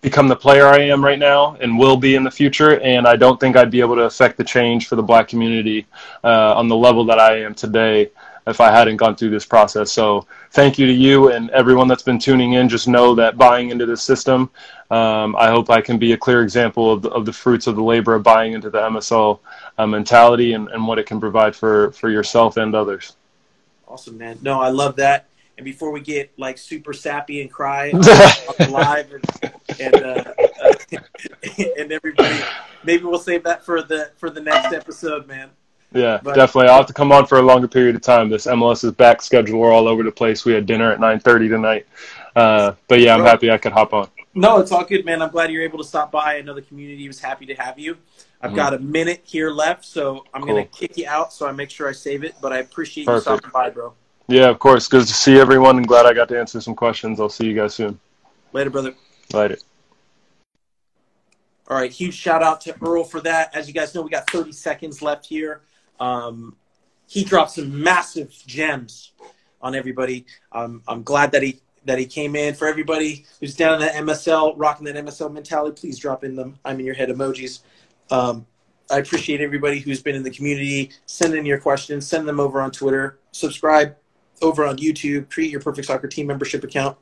[0.00, 2.80] become the player I am right now and will be in the future.
[2.80, 5.86] And I don't think I'd be able to affect the change for the black community
[6.22, 8.10] uh, on the level that I am today
[8.46, 9.90] if I hadn't gone through this process.
[9.90, 12.68] So thank you to you and everyone that's been tuning in.
[12.68, 14.50] Just know that buying into the system,
[14.90, 17.74] um, I hope I can be a clear example of the, of the fruits of
[17.74, 19.40] the labor of buying into the MSL
[19.78, 23.16] uh, mentality and, and what it can provide for, for yourself and others.
[23.88, 24.38] Awesome, man.
[24.42, 25.26] No, I love that
[25.56, 27.90] and before we get like super sappy and cry
[28.70, 30.24] live and and, uh,
[30.62, 30.72] uh,
[31.78, 32.38] and everybody,
[32.84, 35.50] maybe we'll save that for the for the next episode, man.
[35.92, 36.68] Yeah, but, definitely.
[36.68, 38.28] I'll have to come on for a longer period of time.
[38.28, 39.60] This MLS is back schedule.
[39.60, 40.44] We're all over the place.
[40.44, 41.86] We had dinner at nine thirty tonight.
[42.34, 44.08] Uh, but yeah, I'm happy I could hop on.
[44.34, 45.22] No, it's all good, man.
[45.22, 46.36] I'm glad you're able to stop by.
[46.36, 47.96] I know the community was happy to have you.
[48.42, 48.56] I've mm-hmm.
[48.56, 50.52] got a minute here left, so I'm cool.
[50.52, 51.32] going to kick you out.
[51.32, 52.34] So I make sure I save it.
[52.42, 53.30] But I appreciate Perfect.
[53.30, 53.94] you stopping by, bro.
[54.28, 54.88] Yeah, of course.
[54.88, 55.76] Good to see everyone.
[55.76, 57.20] I'm glad I got to answer some questions.
[57.20, 57.98] I'll see you guys soon.
[58.52, 58.94] Later, brother.
[59.32, 59.58] Later.
[61.68, 63.54] All right, huge shout out to Earl for that.
[63.54, 65.62] As you guys know, we got 30 seconds left here.
[65.98, 66.56] Um,
[67.08, 69.12] he dropped some massive gems
[69.60, 70.26] on everybody.
[70.52, 72.54] Um, I'm glad that he that he came in.
[72.54, 76.58] For everybody who's down in the MSL, rocking that MSL mentality, please drop in them
[76.64, 77.60] I'm in your head emojis.
[78.10, 78.46] Um,
[78.90, 80.90] I appreciate everybody who's been in the community.
[81.06, 82.06] Send in your questions.
[82.06, 83.18] Send them over on Twitter.
[83.32, 83.96] Subscribe
[84.42, 85.30] over on YouTube.
[85.30, 86.96] Create your Perfect Soccer Team membership account.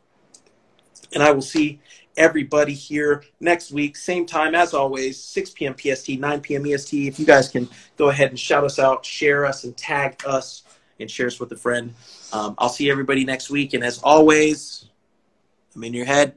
[1.13, 1.81] And I will see
[2.17, 5.75] everybody here next week, same time as always, 6 p.m.
[5.77, 6.67] PST, 9 p.m.
[6.67, 7.09] EST.
[7.09, 10.63] If you guys can go ahead and shout us out, share us, and tag us,
[11.01, 11.93] and share us with a friend.
[12.33, 13.75] Um, I'll see everybody next week.
[13.75, 14.87] And as always,
[15.75, 16.37] I'm in your head.